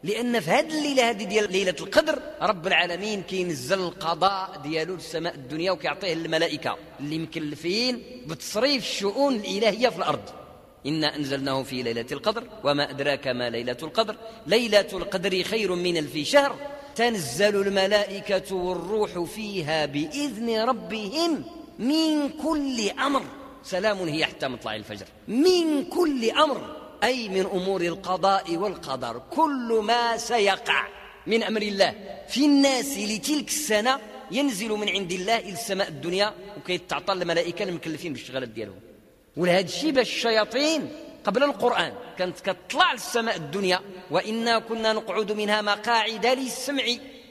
لأن 0.04 0.40
في 0.40 0.50
هذه 0.50 0.78
الليلة 0.78 1.10
هذه 1.10 1.24
ديال 1.24 1.52
ليلة 1.52 1.74
القدر 1.80 2.22
رب 2.42 2.66
العالمين 2.66 3.22
كينزل 3.22 3.80
القضاء 3.80 4.60
ديالو 4.62 4.94
للسماء 4.94 5.34
الدنيا 5.34 5.70
وكيعطيه 5.70 6.14
للملائكة 6.14 6.76
اللي 7.00 7.18
مكلفين 7.18 8.02
بتصريف 8.26 8.82
الشؤون 8.82 9.34
الإلهية 9.34 9.88
في 9.88 9.98
الأرض. 9.98 10.22
إنا 10.86 11.16
أنزلناه 11.16 11.62
في 11.62 11.82
ليلة 11.82 12.06
القدر 12.12 12.44
وما 12.64 12.90
أدراك 12.90 13.28
ما 13.28 13.50
ليلة 13.50 13.76
القدر. 13.82 14.16
ليلة 14.46 14.88
القدر 14.92 15.42
خير 15.42 15.74
من 15.74 15.96
ألف 15.96 16.16
شهر. 16.28 16.56
تنزل 16.98 17.66
الملائكة 17.66 18.54
والروح 18.54 19.24
فيها 19.24 19.86
بإذن 19.86 20.60
ربهم 20.60 21.44
من 21.78 22.28
كل 22.28 22.90
أمر. 22.90 23.22
سلام 23.62 23.96
هي 23.96 24.24
حتى 24.24 24.48
مطلع 24.48 24.76
الفجر. 24.76 25.06
من 25.28 25.84
كل 25.84 26.30
أمر 26.30 26.76
أي 27.04 27.28
من 27.28 27.46
أمور 27.46 27.80
القضاء 27.80 28.56
والقدر. 28.56 29.22
كل 29.30 29.80
ما 29.82 30.16
سيقع 30.16 30.88
من 31.26 31.42
أمر 31.42 31.62
الله. 31.62 31.94
في 32.28 32.44
الناس 32.46 32.98
لتلك 32.98 33.48
السنة 33.48 33.98
ينزل 34.30 34.68
من 34.68 34.88
عند 34.88 35.12
الله 35.12 35.38
إلى 35.38 35.52
السماء 35.52 35.88
الدنيا 35.88 36.34
وكيتعطى 36.56 37.12
الملائكة 37.12 37.62
المكلفين 37.62 38.12
بالشغلات 38.12 38.48
ديالهم. 38.48 38.80
ولهذا 39.36 39.66
الشيء 39.66 39.90
باش 39.90 40.08
الشياطين 40.08 40.88
قبل 41.28 41.42
القرآن 41.42 41.92
كانت 42.18 42.40
كتطلع 42.40 42.92
للسماء 42.92 43.36
الدنيا 43.36 43.80
وإنا 44.10 44.58
كنا 44.58 44.92
نقعد 44.92 45.32
منها 45.32 45.62
مقاعد 45.62 46.26
للسمع 46.26 46.84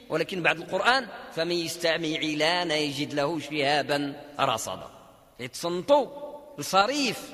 ولكن 0.08 0.42
بعد 0.42 0.58
القرآن 0.58 1.06
فمن 1.34 1.52
يستمع 1.52 2.18
لنا 2.18 2.76
يجد 2.76 3.14
له 3.14 3.40
شهابا 3.40 4.22
رصدا 4.40 4.88
يتصنتوا 5.40 6.06
الصريف 6.58 7.30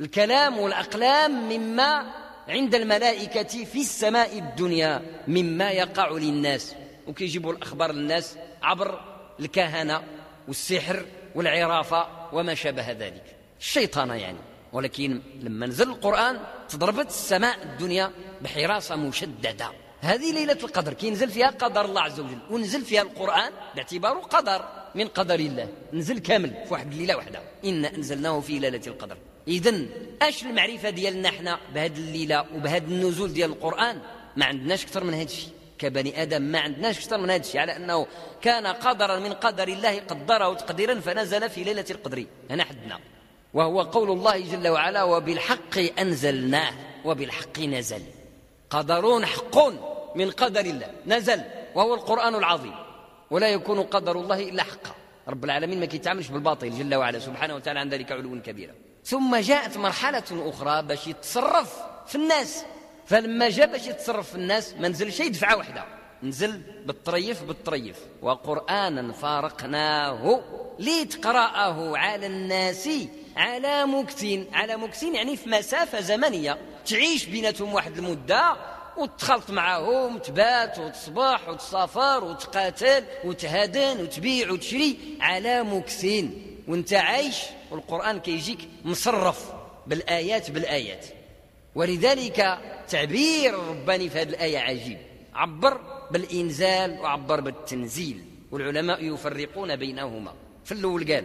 الكلام 0.00 0.58
والأقلام 0.58 1.48
مما 1.48 2.12
عند 2.48 2.74
الملائكة 2.74 3.64
في 3.64 3.80
السماء 3.80 4.38
الدنيا 4.38 5.02
مما 5.28 5.70
يقع 5.70 6.08
للناس. 6.08 6.74
وكيجيبوا 7.06 7.52
الأخبار 7.52 7.92
للناس 7.92 8.36
عبر 8.62 9.00
الكهنة 9.40 10.02
والسحر 10.48 11.06
والعرافة 11.34 12.06
وما 12.32 12.54
شابه 12.54 12.92
ذلك. 12.92 13.36
الشيطان 13.60 14.10
يعني. 14.10 14.38
ولكن 14.72 15.20
لما 15.40 15.66
نزل 15.66 15.88
القرآن 15.88 16.40
تضربت 16.68 17.06
السماء 17.06 17.62
الدنيا 17.62 18.10
بحراسة 18.42 18.96
مشددة. 18.96 19.70
هذه 20.00 20.32
ليلة 20.32 20.58
القدر 20.62 20.92
كينزل 20.92 21.30
فيها 21.30 21.46
قدر 21.46 21.84
الله 21.84 22.00
عز 22.00 22.20
وجل 22.20 22.38
ونزل 22.50 22.84
فيها 22.84 23.02
القرآن 23.02 23.52
باعتباره 23.74 24.20
قدر 24.20 24.68
من 24.94 25.08
قدر 25.08 25.34
الله 25.34 25.68
نزل 25.92 26.18
كامل 26.18 26.50
في 26.50 26.74
واحد 26.74 26.92
الليلة 26.92 27.16
واحدة 27.16 27.40
إنا 27.64 27.94
أنزلناه 27.94 28.40
في 28.40 28.58
ليلة 28.58 28.80
القدر. 28.86 29.16
إذا 29.48 29.74
أش 30.22 30.42
المعرفة 30.42 30.90
ديالنا 30.90 31.28
إحنا 31.28 31.58
بهذه 31.74 31.96
الليلة 31.96 32.44
وبهذا 32.54 32.86
النزول 32.86 33.32
ديال 33.32 33.50
القرآن؟ 33.50 34.00
ما 34.36 34.44
عندناش 34.44 34.84
أكثر 34.84 35.04
من 35.04 35.14
هذا 35.14 35.22
الشيء. 35.22 35.50
كبني 35.78 36.22
آدم 36.22 36.42
ما 36.42 36.58
عندناش 36.58 36.98
أكثر 36.98 37.18
من 37.18 37.30
هذا 37.30 37.40
الشيء 37.40 37.60
على 37.60 37.76
أنه 37.76 38.06
كان 38.42 38.66
قدرا 38.66 39.18
من 39.18 39.32
قدر 39.32 39.68
الله 39.68 40.00
قدره 40.00 40.54
تقديرا 40.54 41.00
فنزل 41.00 41.50
في 41.50 41.64
ليلة 41.64 41.84
القدر. 41.90 42.26
هنا 42.50 42.64
حدنا. 42.64 42.98
وهو 43.56 43.82
قول 43.82 44.10
الله 44.10 44.40
جل 44.40 44.68
وعلا 44.68 45.02
وبالحق 45.02 45.76
أنزلناه 45.98 46.72
وبالحق 47.04 47.58
نزل. 47.60 48.02
قدر 48.70 49.26
حق 49.26 49.58
من 50.16 50.30
قدر 50.30 50.60
الله 50.60 50.90
نزل 51.06 51.40
وهو 51.74 51.94
القرآن 51.94 52.34
العظيم. 52.34 52.74
ولا 53.30 53.48
يكون 53.48 53.82
قدر 53.82 54.20
الله 54.20 54.48
إلا 54.48 54.62
حقا. 54.62 54.94
رب 55.28 55.44
العالمين 55.44 55.80
ما 55.80 55.86
كيتعاملش 55.86 56.28
بالباطل 56.28 56.70
جل 56.70 56.94
وعلا 56.94 57.18
سبحانه 57.18 57.54
وتعالى 57.54 57.80
عن 57.80 57.88
ذلك 57.88 58.12
علو 58.12 58.42
كبيرا. 58.42 58.74
ثم 59.04 59.36
جاءت 59.36 59.76
مرحلة 59.76 60.24
أخرى 60.32 60.82
باش 60.82 61.06
يتصرف 61.06 61.82
في 62.06 62.14
الناس. 62.14 62.64
فلما 63.06 63.48
جاء 63.48 63.72
باش 63.72 63.86
يتصرف 63.86 64.28
في 64.28 64.34
الناس 64.34 64.74
ما 64.74 64.88
نزلش 64.88 65.22
دفعة 65.22 65.56
واحدة. 65.56 65.84
نزل 66.22 66.60
بالطريف 66.86 67.42
بالطريف. 67.42 67.98
وقرآنا 68.22 69.12
فارقناه 69.12 70.40
لتقرأه 70.78 71.96
على 71.96 72.26
الناس. 72.26 72.88
على 73.36 73.86
مكتين 73.86 74.46
على 74.52 74.76
مكتين 74.76 75.14
يعني 75.14 75.36
في 75.36 75.48
مسافة 75.48 76.00
زمنية. 76.00 76.58
تعيش 76.86 77.24
بيناتهم 77.24 77.74
واحد 77.74 77.98
المدة 77.98 78.56
وتخلط 78.96 79.50
معاهم 79.50 80.18
تبات 80.18 80.78
وتصبح 80.78 81.48
وتسافر 81.48 82.24
وتقاتل 82.24 83.04
وتهادن 83.24 84.00
وتبيع 84.02 84.50
وتشري 84.50 84.98
على 85.20 85.62
مكثين 85.62 86.56
وانت 86.68 86.92
عايش 86.92 87.36
والقرآن 87.70 88.20
كيجيك 88.20 88.58
مصرف 88.84 89.52
بالآيات 89.86 90.50
بالآيات. 90.50 91.06
ولذلك 91.74 92.58
تعبير 92.88 93.54
الرباني 93.54 94.08
في 94.08 94.18
هذه 94.18 94.28
الآية 94.28 94.58
عجيب. 94.58 94.98
عبر 95.34 95.80
بالإنزال 96.10 97.00
وعبر 97.00 97.40
بالتنزيل. 97.40 98.24
والعلماء 98.50 99.04
يفرقون 99.04 99.76
بينهما. 99.76 100.34
في 100.64 100.72
الأول 100.72 101.12
قال 101.12 101.24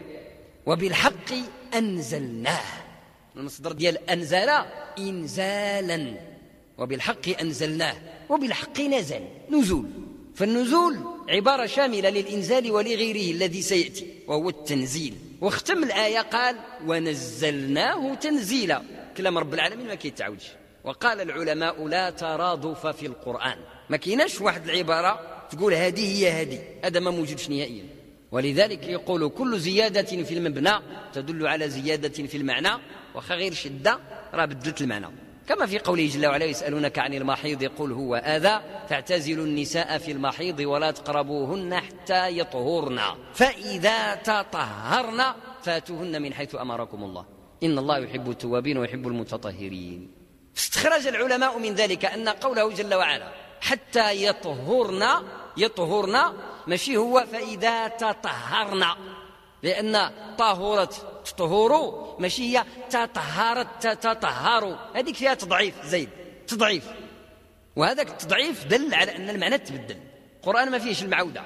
وبالحق 0.66 1.34
أنزلناه. 1.74 2.64
المصدر 3.36 3.72
ديال 3.72 4.10
أنزل 4.10 4.50
إنزالا. 5.00 6.14
وبالحق 6.78 7.42
أنزلناه. 7.42 7.96
وبالحق 8.30 8.80
نزل. 8.80 9.22
نزول. 9.50 9.90
فالنزول 10.36 10.98
عبارة 11.30 11.66
شاملة 11.66 12.10
للإنزال 12.10 12.72
ولغيره 12.72 13.36
الذي 13.36 13.62
سيأتي 13.62 14.08
وهو 14.28 14.50
التنزيل. 14.50 15.14
واختم 15.42 15.84
الآية 15.84 16.20
قال 16.20 16.56
ونزلناه 16.88 18.16
تنزيلا. 18.16 18.82
كلام 19.18 19.38
رب 19.38 19.54
العالمين 19.54 19.88
ما 19.88 19.96
كيتعودش 19.96 20.48
وقال 20.84 21.22
العلماء 21.22 21.88
لا 21.88 22.10
ترادف 22.10 22.88
في 22.88 23.06
القرآن. 23.06 23.58
ما 23.90 23.98
كيناش 23.98 24.42
واحد 24.42 24.70
العبارة 24.70 25.20
تقول 25.52 25.74
هذه 25.74 26.18
هي 26.18 26.32
هذه. 26.32 26.60
هذا 26.86 27.00
ما 27.00 27.12
موجودش 27.12 27.50
نهائيا. 27.50 28.01
ولذلك 28.32 28.88
يقول 28.88 29.30
كل 29.30 29.60
زيادة 29.60 30.24
في 30.24 30.34
المبنى 30.34 30.72
تدل 31.14 31.48
على 31.48 31.70
زيادة 31.70 32.28
في 32.28 32.38
المعنى 32.38 32.70
وخا 33.16 33.36
غير 33.36 33.54
شدة 33.54 34.00
راه 34.34 34.46
بدلت 34.46 34.82
المعنى. 34.82 35.08
كما 35.48 35.66
في 35.66 35.80
قوله 35.80 36.08
جل 36.08 36.26
وعلا 36.26 36.46
يسألونك 36.46 37.00
عن 37.00 37.14
المحيض 37.14 37.64
قل 37.64 37.92
هو 37.92 38.16
آذى 38.16 38.62
فاعتزلوا 38.90 39.46
النساء 39.46 39.98
في 39.98 40.12
المحيض 40.12 40.60
ولا 40.60 40.92
تقربوهن 40.92 41.76
حتى 41.76 42.38
يطهرن. 42.38 43.00
فإذا 43.34 44.16
تطهرن 44.16 45.24
فاتوهن 45.64 46.22
من 46.22 46.34
حيث 46.34 46.56
أمركم 46.56 47.04
الله. 47.04 47.26
إن 47.64 47.78
الله 47.78 47.98
يحب 47.98 48.30
التوابين 48.30 48.78
ويحب 48.78 49.08
المتطهرين. 49.08 50.12
استخرج 50.58 51.08
العلماء 51.08 51.60
من 51.60 51.76
ذلك 51.76 52.06
أن 52.06 52.30
قوله 52.30 52.74
جل 52.74 52.94
وعلا 52.94 53.32
حتى 53.62 54.26
يطهرن 54.26 55.04
يطهرن 55.58 56.16
ماشي 56.68 56.98
هو 56.98 57.26
فإذا 57.32 57.88
تطهرن 57.88 58.86
لأن 59.64 60.12
طهرت 60.38 60.94
تطهر 61.26 61.72
ماشي 62.20 62.58
هي 62.58 62.64
تطهرت 62.90 63.88
تتطهر. 63.88 64.92
هذيك 64.96 65.16
فيها 65.16 65.34
تضعيف 65.34 65.86
زيد. 65.86 66.10
تضعيف. 66.48 66.84
وهذاك 67.76 68.10
التضعيف 68.10 68.66
دل 68.66 68.94
على 68.94 69.16
أن 69.16 69.30
المعنى 69.30 69.58
تبدل. 69.58 69.98
القرآن 70.38 70.72
ما 70.72 70.80
فيهش 70.80 71.04
المعودة 71.04 71.44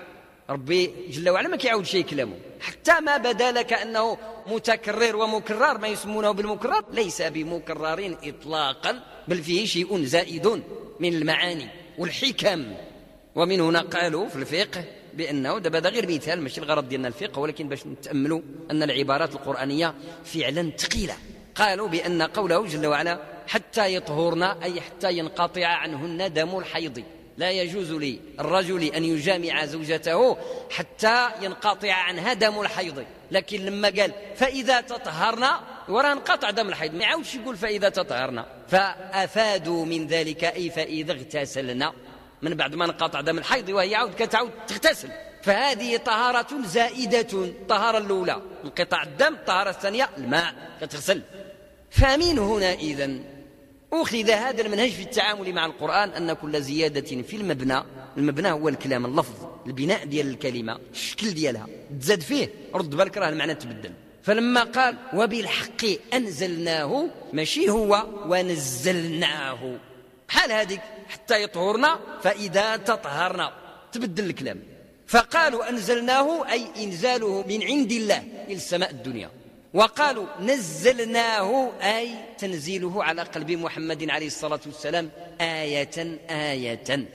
ربي 0.50 0.94
جل 1.10 1.30
وعلا 1.30 1.48
ما 1.48 1.58
كيعود 1.58 1.86
شيء 1.86 2.06
كلامه. 2.06 2.38
حتى 2.62 3.00
ما 3.00 3.18
بدا 3.18 3.52
لك 3.52 3.74
أنه 3.74 4.18
متكرر 4.48 5.16
ومكرر 5.16 5.78
ما 5.78 5.88
يسمونه 5.88 6.32
بالمكرر 6.32 6.86
ليس 6.92 7.22
بمكرر 7.22 8.18
إطلاقا 8.24 9.04
بل 9.28 9.44
فيه 9.44 9.66
شيء 9.66 10.04
زائد 10.04 10.64
من 11.00 11.14
المعاني 11.14 11.70
والحكم. 11.98 12.74
ومن 13.36 13.62
هنا 13.62 13.82
قالوا 13.82 14.28
في 14.28 14.36
الفقه 14.36 14.84
بأنه 15.16 15.60
دابا 15.60 15.80
هذا 15.80 15.90
غير 15.90 16.08
مثال 16.08 16.42
ماشي 16.42 16.62
الغرض 16.62 16.90
ديالنا 16.90 17.08
الفقه 17.08 17.40
ولكن 17.40 17.70
باش 17.70 17.88
نتأملوا 17.88 18.42
أن 18.72 18.84
العبارات 18.84 19.36
القرآنية 19.36 19.94
فعلا 20.26 20.72
ثقيلة. 20.78 21.14
قالوا 21.56 21.88
بأن 21.88 22.22
قوله 22.22 22.68
جل 22.68 22.86
وعلا 22.86 23.20
حتى 23.48 23.96
يطهرن 23.96 24.44
أي 24.44 24.82
حتى 24.82 25.18
ينقطع 25.18 25.68
عنهن 25.68 26.34
دم 26.34 26.58
الحيض. 26.58 27.04
لا 27.38 27.52
يجوز 27.52 27.92
للرجل 27.92 28.84
أن 28.84 29.04
يجامع 29.04 29.66
زوجته 29.66 30.38
حتى 30.72 31.30
ينقطع 31.42 31.94
عنها 31.94 32.34
دم 32.34 32.62
الحيض. 32.62 33.06
لكن 33.32 33.66
لما 33.66 33.88
قال 33.88 34.12
فإذا 34.36 34.82
تطهرن 34.82 35.48
وراه 35.90 36.12
انقطع 36.12 36.50
دم 36.50 36.70
الحيض. 36.70 36.94
ما 36.94 37.04
يعاودش 37.04 37.36
يقول 37.36 37.58
فإذا 37.58 37.90
تطهرن. 37.90 38.46
فأفادوا 38.68 39.86
من 39.86 40.08
ذلك 40.08 40.44
أي 40.44 40.70
فإذا 40.70 41.12
اغتسلن. 41.12 41.92
من 42.46 42.54
بعد 42.54 42.76
ما 42.76 42.86
انقطع 42.86 43.22
دم 43.22 43.38
الحيض 43.38 43.70
وهي 43.70 43.96
عود 43.96 44.14
كتعود 44.20 44.52
تغتسل. 44.68 45.10
فهذه 45.44 45.98
طهارة 45.98 46.48
زائدة. 46.66 47.28
الطهارة 47.34 47.98
الأولى 47.98 48.42
انقطاع 48.64 49.04
الدم. 49.04 49.34
الطهارة 49.34 49.70
الثانية 49.70 50.10
الماء 50.18 50.54
كتغسل. 50.82 51.22
فمن 51.92 52.40
هنا 52.40 52.74
إذن. 52.74 53.24
أخذ 53.94 54.30
هذا 54.30 54.62
المنهج 54.62 54.90
في 54.90 55.02
التعامل 55.02 55.54
مع 55.54 55.66
القرآن 55.66 56.10
أن 56.10 56.34
كل 56.34 56.62
زيادة 56.62 57.22
في 57.22 57.36
المبنى 57.36 57.84
المبنى 58.18 58.52
هو 58.52 58.70
الكلام 58.70 59.06
اللفظ 59.06 59.48
البناء 59.68 60.06
ديال 60.06 60.28
الكلمة 60.28 60.80
الشكل 60.92 61.34
ديالها 61.34 61.68
تزاد 62.00 62.22
فيه. 62.22 62.50
رد 62.74 62.90
بالك 62.90 63.18
راه 63.18 63.30
المعنى 63.30 63.56
تبدل. 63.56 63.92
فلما 64.24 64.64
قال 64.64 64.98
وبالحق 65.14 65.86
أنزلناه 66.14 67.06
ماشي 67.34 67.70
هو 67.70 68.06
ونزلناه. 68.28 69.78
بحال 70.30 70.52
هذيك. 70.52 70.82
حتى 71.10 71.44
يطهرنا. 71.44 72.00
فإذا 72.22 72.78
تطهرنا 72.78 73.54
تبدل 73.92 74.26
الكلام. 74.26 74.64
فقالوا 75.08 75.70
أنزلناه 75.70 76.52
أي 76.52 76.68
إنزاله 76.84 77.44
من 77.48 77.64
عند 77.64 77.92
الله 77.92 78.24
إلى 78.48 78.54
السماء 78.54 78.92
الدنيا. 78.92 79.30
وقالوا 79.74 80.26
نزلناه 80.42 81.72
أي 81.82 82.10
تنزيله 82.38 83.04
على 83.04 83.22
قلب 83.22 83.52
محمد 83.52 84.10
عليه 84.10 84.28
الصلاة 84.28 84.60
والسلام 84.66 85.10
آية 85.42 86.20
آية. 86.30 87.08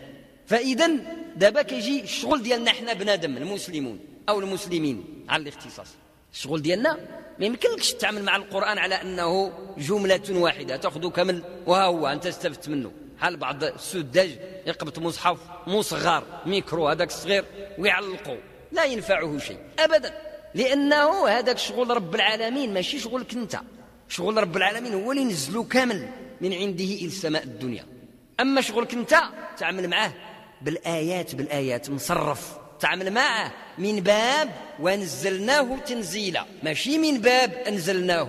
فإذا 0.46 0.90
دابا 1.36 1.62
كيجي 1.62 2.02
الشغل 2.02 2.42
ديالنا 2.42 2.70
حنا 2.70 2.92
بنادم 2.92 3.36
المسلمون 3.36 3.98
أو 4.28 4.40
المسلمين 4.40 5.24
على 5.28 5.42
الاختصاص. 5.42 5.88
الشغل 6.32 6.62
ديالنا 6.62 6.98
ما 7.38 7.46
يمكنلكش 7.46 7.92
تتعامل 7.92 8.22
مع 8.22 8.36
القرآن 8.36 8.78
على 8.78 8.94
أنه 8.94 9.52
جملة 9.78 10.22
واحدة 10.30 10.76
تأخذ 10.76 11.10
كامل 11.10 11.42
وها 11.66 11.84
هو 11.84 12.06
أنت 12.06 12.26
استفدت 12.26 12.68
منه. 12.68 12.92
حال 13.20 13.36
بعض 13.36 13.64
السداج 13.64 14.38
يقبط 14.66 14.98
مصحف 14.98 15.38
مصغر 15.66 16.24
ميكرو 16.46 16.88
هذاك 16.88 17.08
الصغير 17.08 17.44
ويعلقه 17.78 18.38
لا 18.72 18.84
ينفعه 18.84 19.38
شيء 19.38 19.58
أبدا. 19.78 20.14
لأنه 20.54 21.28
هذاك 21.28 21.58
شغل 21.58 21.90
رب 21.90 22.14
العالمين 22.14 22.74
ماشي 22.74 22.98
شغلك 22.98 23.34
أنت. 23.34 23.60
شغل 24.08 24.36
رب 24.36 24.56
العالمين 24.56 24.94
هو 24.94 25.12
اللي 25.12 25.24
نزلو 25.24 25.64
كامل 25.64 26.08
من 26.40 26.52
عنده 26.52 26.84
إلى 26.84 27.06
السماء 27.06 27.42
الدنيا. 27.42 27.86
أما 28.40 28.60
شغلك 28.60 28.94
أنت 28.94 29.16
تعمل 29.58 29.88
معاه 29.88 30.12
بالآيات 30.62 31.34
بالآيات 31.34 31.90
مصرف. 31.90 32.58
تعمل 32.80 33.10
معه 33.10 33.52
من 33.78 34.00
باب 34.00 34.50
ونزلناه 34.80 35.76
تنزيلا. 35.86 36.44
ماشي 36.62 36.98
من 36.98 37.20
باب 37.20 37.52
أنزلناه. 37.52 38.28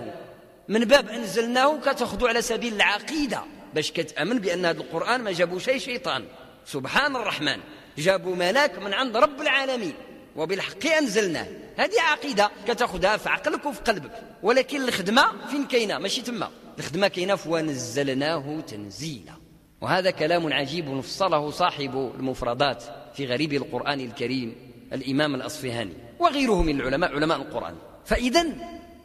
من 0.68 0.84
باب 0.84 1.08
أنزلناه 1.08 1.80
كتاخذوا 1.80 2.28
على 2.28 2.42
سبيل 2.42 2.74
العقيدة. 2.74 3.42
باش 3.74 3.92
كتأمن 3.92 4.38
بأن 4.38 4.64
هذا 4.64 4.80
القرآن 4.80 5.20
ما 5.20 5.32
جابوا 5.32 5.58
شيء 5.58 5.78
شيطان. 5.78 6.24
سبحان 6.66 7.16
الرحمن. 7.16 7.60
جابوا 7.98 8.36
ملاك 8.36 8.78
من 8.78 8.94
عند 8.94 9.16
رب 9.16 9.40
العالمين. 9.40 9.94
وبالحق 10.36 10.86
أنزلناه 10.86 11.46
هذه 11.76 12.00
عقيدة 12.00 12.50
كتأخذها 12.68 13.16
في 13.16 13.28
عقلك 13.28 13.66
وفي 13.66 13.80
قلبك. 13.80 14.22
ولكن 14.42 14.82
الخدمة 14.82 15.46
فين 15.50 15.66
كاينة؟ 15.66 15.98
ماشي 15.98 16.22
تما. 16.22 16.50
الخدمة 16.78 17.08
كاينة 17.08 17.36
في 17.36 17.48
ونزلناه 17.48 18.60
تنزيلا. 18.60 19.32
وهذا 19.80 20.10
كلام 20.10 20.52
عجيب 20.52 21.00
فصله 21.00 21.50
صاحب 21.50 22.12
المفردات 22.18 22.84
في 23.14 23.26
غريب 23.26 23.52
القرآن 23.52 24.00
الكريم 24.00 24.56
الإمام 24.92 25.34
الأصفهاني 25.34 25.92
وغيره 26.18 26.62
من 26.62 26.80
العلماء 26.80 27.14
علماء 27.14 27.38
القرآن. 27.38 27.74
فإذا 28.04 28.46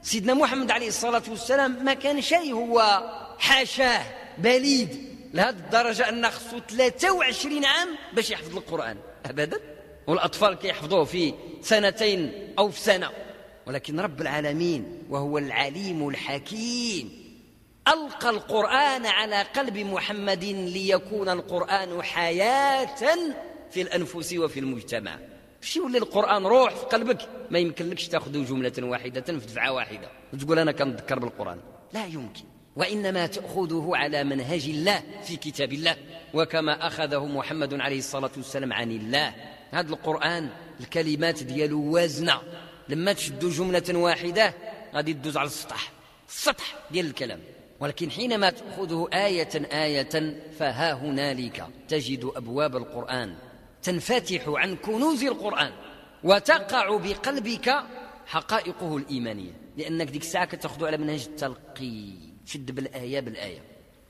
سيدنا 0.01 0.33
محمد 0.33 0.71
عليه 0.71 0.87
الصلاة 0.87 1.23
والسلام 1.29 1.85
ما 1.85 1.93
كان 1.93 2.21
شيء 2.21 2.53
هو 2.53 3.03
حاشاه. 3.39 4.03
بليد 4.39 5.07
لهذه 5.33 5.49
الدرجة 5.49 6.09
أن 6.09 6.29
خصو 6.29 6.59
23 6.59 7.65
عام 7.65 7.87
باش 8.13 8.31
يحفظ 8.31 8.57
القرآن. 8.57 8.97
أبدا؟ 9.25 9.59
والأطفال 10.07 10.53
كيحفظوه 10.53 11.03
في 11.03 11.33
سنتين 11.61 12.53
أو 12.59 12.69
في 12.69 12.79
سنة. 12.79 13.09
ولكن 13.65 13.99
رب 13.99 14.21
العالمين 14.21 15.03
وهو 15.09 15.37
العليم 15.37 16.07
الحكيم. 16.07 17.27
ألقى 17.87 18.29
القرآن 18.29 19.05
على 19.05 19.41
قلب 19.41 19.77
محمد 19.77 20.43
ليكون 20.43 21.29
القرآن 21.29 22.03
حياة 22.03 22.95
في 23.71 23.81
الأنفس 23.81 24.33
وفي 24.33 24.59
المجتمع. 24.59 25.19
شي 25.61 25.79
يولي 25.79 25.97
القرآن 25.97 26.45
روح 26.45 26.75
في 26.75 26.85
قلبك 26.85 27.29
ما 27.51 27.59
يمكنلكش 27.59 28.07
تأخذ 28.07 28.45
جملة 28.45 28.73
واحدة 28.79 29.21
في 29.21 29.45
دفعة 29.45 29.71
واحدة. 29.71 30.09
وتقول 30.33 30.59
أنا 30.59 30.71
كنذكر 30.71 31.19
بالقرآن. 31.19 31.59
لا 31.93 32.05
يمكن. 32.05 32.43
وإنما 32.77 33.27
تأخذه 33.27 33.91
على 33.93 34.23
منهج 34.23 34.65
الله 34.69 35.03
في 35.23 35.35
كتاب 35.35 35.73
الله 35.73 35.95
وكما 36.33 36.87
أخذه 36.87 37.25
محمد 37.25 37.73
عليه 37.73 37.97
الصلاة 37.97 38.31
والسلام 38.37 38.73
عن 38.73 38.91
الله. 38.91 39.33
هذا 39.71 39.89
القرآن 39.89 40.49
الكلمات 40.79 41.43
ديالو 41.43 41.93
وازنة. 41.93 42.41
لما 42.89 43.13
تشدوا 43.13 43.51
جملة 43.51 43.83
واحدة 43.89 44.53
غادي 44.95 45.13
تدوز 45.13 45.37
على 45.37 45.47
السطح. 45.47 45.91
السطح 46.29 46.75
ديال 46.91 47.05
الكلام. 47.05 47.39
ولكن 47.79 48.11
حينما 48.11 48.49
تأخذه 48.49 49.07
آية 49.13 49.83
آية 49.83 50.35
فها 50.59 50.93
هنالك. 50.93 51.67
تجد 51.87 52.31
أبواب 52.35 52.75
القرآن 52.75 53.35
تنفتح 53.83 54.43
عن 54.47 54.75
كنوز 54.75 55.23
القرآن 55.23 55.71
وتقع 56.23 56.97
بقلبك 56.97 57.75
حقائقه 58.25 58.97
الإيمانية. 58.97 59.51
لأنك 59.77 60.07
ديك 60.07 60.21
الساعة 60.21 60.45
كتأخذ 60.45 60.85
على 60.85 60.97
منهج 60.97 61.25
التلقي. 61.25 62.26
تشد 62.47 62.71
بالآية 62.71 63.19
بالآية. 63.19 63.61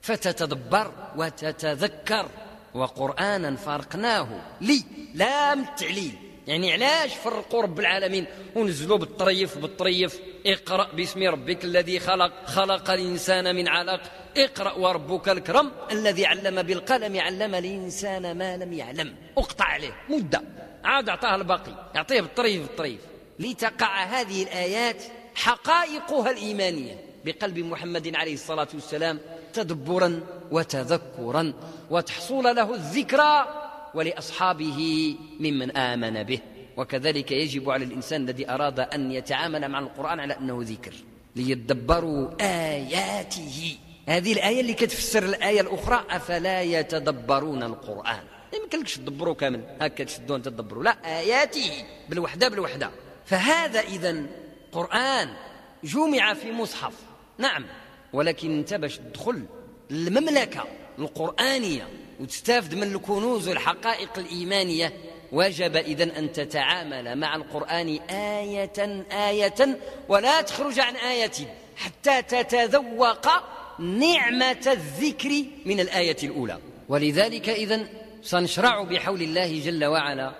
فتتدبر 0.02 0.92
وتتذكر. 1.16 2.30
وقرآنا 2.74 3.56
فرقناه 3.56 4.28
لي 4.62 4.84
لا 5.14 5.56
من 5.56 5.64
التعليل 5.64 6.14
يعني 6.48 6.74
علاش 6.74 7.14
فرقوا 7.14 7.62
رب 7.62 7.80
العالمين؟ 7.80 8.26
ونزلوا 8.56 8.98
بالطريف 8.98 9.58
بالطريف. 9.58 10.20
اقرأ 10.46 10.92
باسم 10.94 11.24
ربك 11.24 11.64
الذي 11.64 12.00
خلق. 12.00 12.46
خلق 12.46 12.92
الإنسان 12.92 13.56
من 13.56 13.68
علق. 13.68 14.02
اقرأ 14.38 14.74
وربك 14.74 15.30
الكرم 15.30 15.72
الذي 15.92 16.26
علم 16.26 16.62
بالقلم. 16.62 17.20
علم 17.20 17.56
الإنسان 17.56 18.38
ما 18.38 18.58
لم 18.58 18.74
يعلم. 18.74 19.16
اقطع 19.38 19.66
عليه. 19.66 19.94
مدة. 20.10 20.42
عاد 20.84 21.10
أعطاه 21.10 21.36
الباقي. 21.36 21.92
يعطيه 21.96 22.22
بالطريف 22.22 22.62
بالطريف. 22.62 23.00
لتقع 23.40 24.04
هذه 24.04 24.44
الآيات 24.44 25.04
حقائقها 25.36 26.32
الإيمانية. 26.32 27.08
بقلب 27.26 27.60
محمد 27.60 28.16
عليه 28.16 28.34
الصلاة 28.34 28.68
والسلام 28.74 29.20
تدبرا 29.54 30.22
وتذكرا 30.52 31.54
وتحصل 31.90 32.44
له 32.44 32.74
الذكرى 32.74 33.48
ولأصحابه 33.94 35.16
ممن 35.40 35.78
آمن 35.78 36.24
به. 36.24 36.40
وكذلك 36.78 37.32
يجب 37.32 37.70
على 37.70 37.86
الإنسان 37.86 38.24
الذي 38.24 38.50
أراد 38.50 38.80
أن 38.80 39.12
يتعامل 39.12 39.70
مع 39.70 39.80
القرآن 39.80 40.20
على 40.20 40.38
أنه 40.38 40.60
ذكر 40.62 40.94
ليدبروا 41.36 42.30
آياته. 42.42 43.78
هذه 44.08 44.34
الآية 44.34 44.62
اللي 44.62 44.74
كتفسر 44.74 45.24
الآية 45.24 45.62
الأخرى 45.62 46.04
أفلا 46.10 46.62
يتدبرون 46.62 47.64
القرآن؟ 47.64 48.24
ما 48.54 48.58
يمكنلكش 48.64 48.96
تدبروا 48.96 49.34
كامل 49.34 49.64
هكا 49.82 50.04
تشدوا 50.04 50.36
أنت 50.36 50.46
تدبروا. 50.46 50.84
لا 50.84 51.20
آياته 51.20 51.72
بالوحدة 52.10 52.48
بالوحدة. 52.48 52.92
فهذا 53.26 53.80
إذا 53.80 54.24
قرآن 54.72 55.30
جمع 55.84 56.34
في 56.34 56.52
مصحف. 56.52 56.94
نعم 57.38 57.66
ولكن 58.14 58.58
انت 58.58 58.74
باش 58.74 58.98
تدخل 58.98 59.46
المملكة 59.92 60.64
القرآنية 61.00 61.88
وتستافد 62.20 62.76
من 62.76 62.84
الكنوز 62.84 63.50
والحقائق 63.50 64.10
الإيمانية 64.18 64.94
وجب 65.32 65.76
إذا 65.76 66.20
أن 66.20 66.32
تتعامل 66.32 67.16
مع 67.16 67.36
القرآن 67.36 68.00
آية 68.10 69.06
آية 69.12 69.80
ولا 70.10 70.42
تخرج 70.42 70.80
عن 70.80 70.96
آية 70.96 71.32
حتى 71.76 72.22
تتذوق 72.22 73.28
نعمة 73.80 74.68
الذكر 74.68 75.44
من 75.66 75.80
الآية 75.80 76.18
الأولى. 76.24 76.60
ولذلك 76.90 77.50
إذا 77.50 77.88
سنشرع 78.22 78.84
بحول 78.84 79.22
الله 79.22 79.60
جل 79.60 79.86
وعلا 79.86 80.32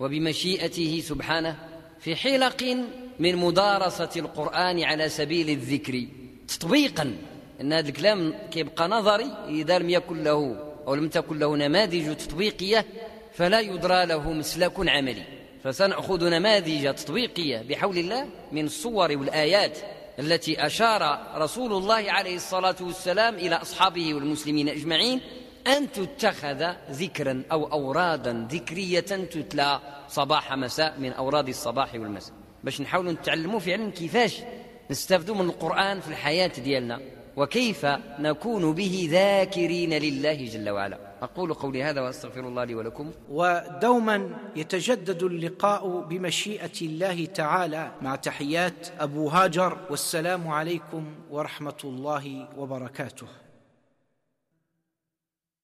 وبمشيئته 0.00 1.02
سبحانه 1.04 1.56
في 2.00 2.16
حلق 2.16 2.76
من 3.18 3.36
مدارسة 3.36 4.10
القرآن 4.16 4.84
على 4.84 5.08
سبيل 5.08 5.50
الذكر. 5.50 6.06
تطبيقا. 6.48 7.16
إن 7.60 7.72
هذا 7.72 7.88
الكلام 7.88 8.34
كيبقى 8.50 8.88
نظري 8.88 9.30
إذا 9.48 9.78
لم 9.78 9.90
يكن 9.90 10.24
له 10.24 10.56
أو 10.86 10.94
لم 10.94 11.08
تكن 11.08 11.38
له 11.38 11.56
نماذج 11.56 12.16
تطبيقية 12.16 12.86
فلا 13.34 13.60
يدرى 13.60 14.06
له 14.06 14.32
مسلك 14.32 14.72
عملي. 14.78 15.22
فسنأخذ 15.64 16.28
نماذج 16.28 16.94
تطبيقية 16.94 17.62
بحول 17.68 17.98
الله 17.98 18.26
من 18.52 18.64
الصور 18.64 19.16
والآيات 19.16 19.78
التي 20.18 20.66
أشار 20.66 21.26
رسول 21.36 21.72
الله 21.72 22.04
عليه 22.12 22.36
الصلاة 22.36 22.76
والسلام 22.80 23.34
إلى 23.34 23.54
أصحابه 23.54 24.14
والمسلمين 24.14 24.68
أجمعين 24.68 25.20
أن 25.66 25.92
تتخذ 25.92 26.72
ذكرا 26.90 27.42
أو 27.52 27.72
اورادا 27.72 28.48
ذكرية 28.50 29.00
تتلى 29.00 29.80
صباح 30.08 30.52
مساء 30.52 30.94
من 30.98 31.12
أوراد 31.12 31.48
الصباح 31.48 31.94
والمساء. 31.94 32.34
باش 32.64 32.80
نحاولوا 32.80 33.12
نتعلموا 33.12 33.60
فعلا 33.60 33.90
كيفاش 33.90 34.42
نستفدوا 34.90 35.34
من 35.34 35.44
القرآن 35.44 36.00
في 36.00 36.08
الحياة 36.08 36.52
ديالنا. 36.64 37.00
وكيف 37.36 37.86
نكون 38.18 38.72
به 38.72 39.08
ذاكرين 39.10 39.94
لله 39.94 40.44
جل 40.46 40.70
وعلا. 40.70 40.98
أقول 41.22 41.54
قولي 41.54 41.82
هذا 41.82 42.00
وأستغفر 42.00 42.40
الله 42.40 42.64
لي 42.64 42.74
ولكم. 42.74 43.10
ودوما 43.30 44.30
يتجدد 44.56 45.22
اللقاء 45.22 46.00
بمشيئة 46.00 46.80
الله 46.82 47.24
تعالى 47.24 47.90
مع 48.02 48.16
تحيات 48.16 48.88
أبو 49.00 49.28
هاجر 49.28 49.78
والسلام 49.90 50.48
عليكم 50.48 51.04
ورحمة 51.30 51.80
الله 51.84 52.48
وبركاته. 52.58 53.26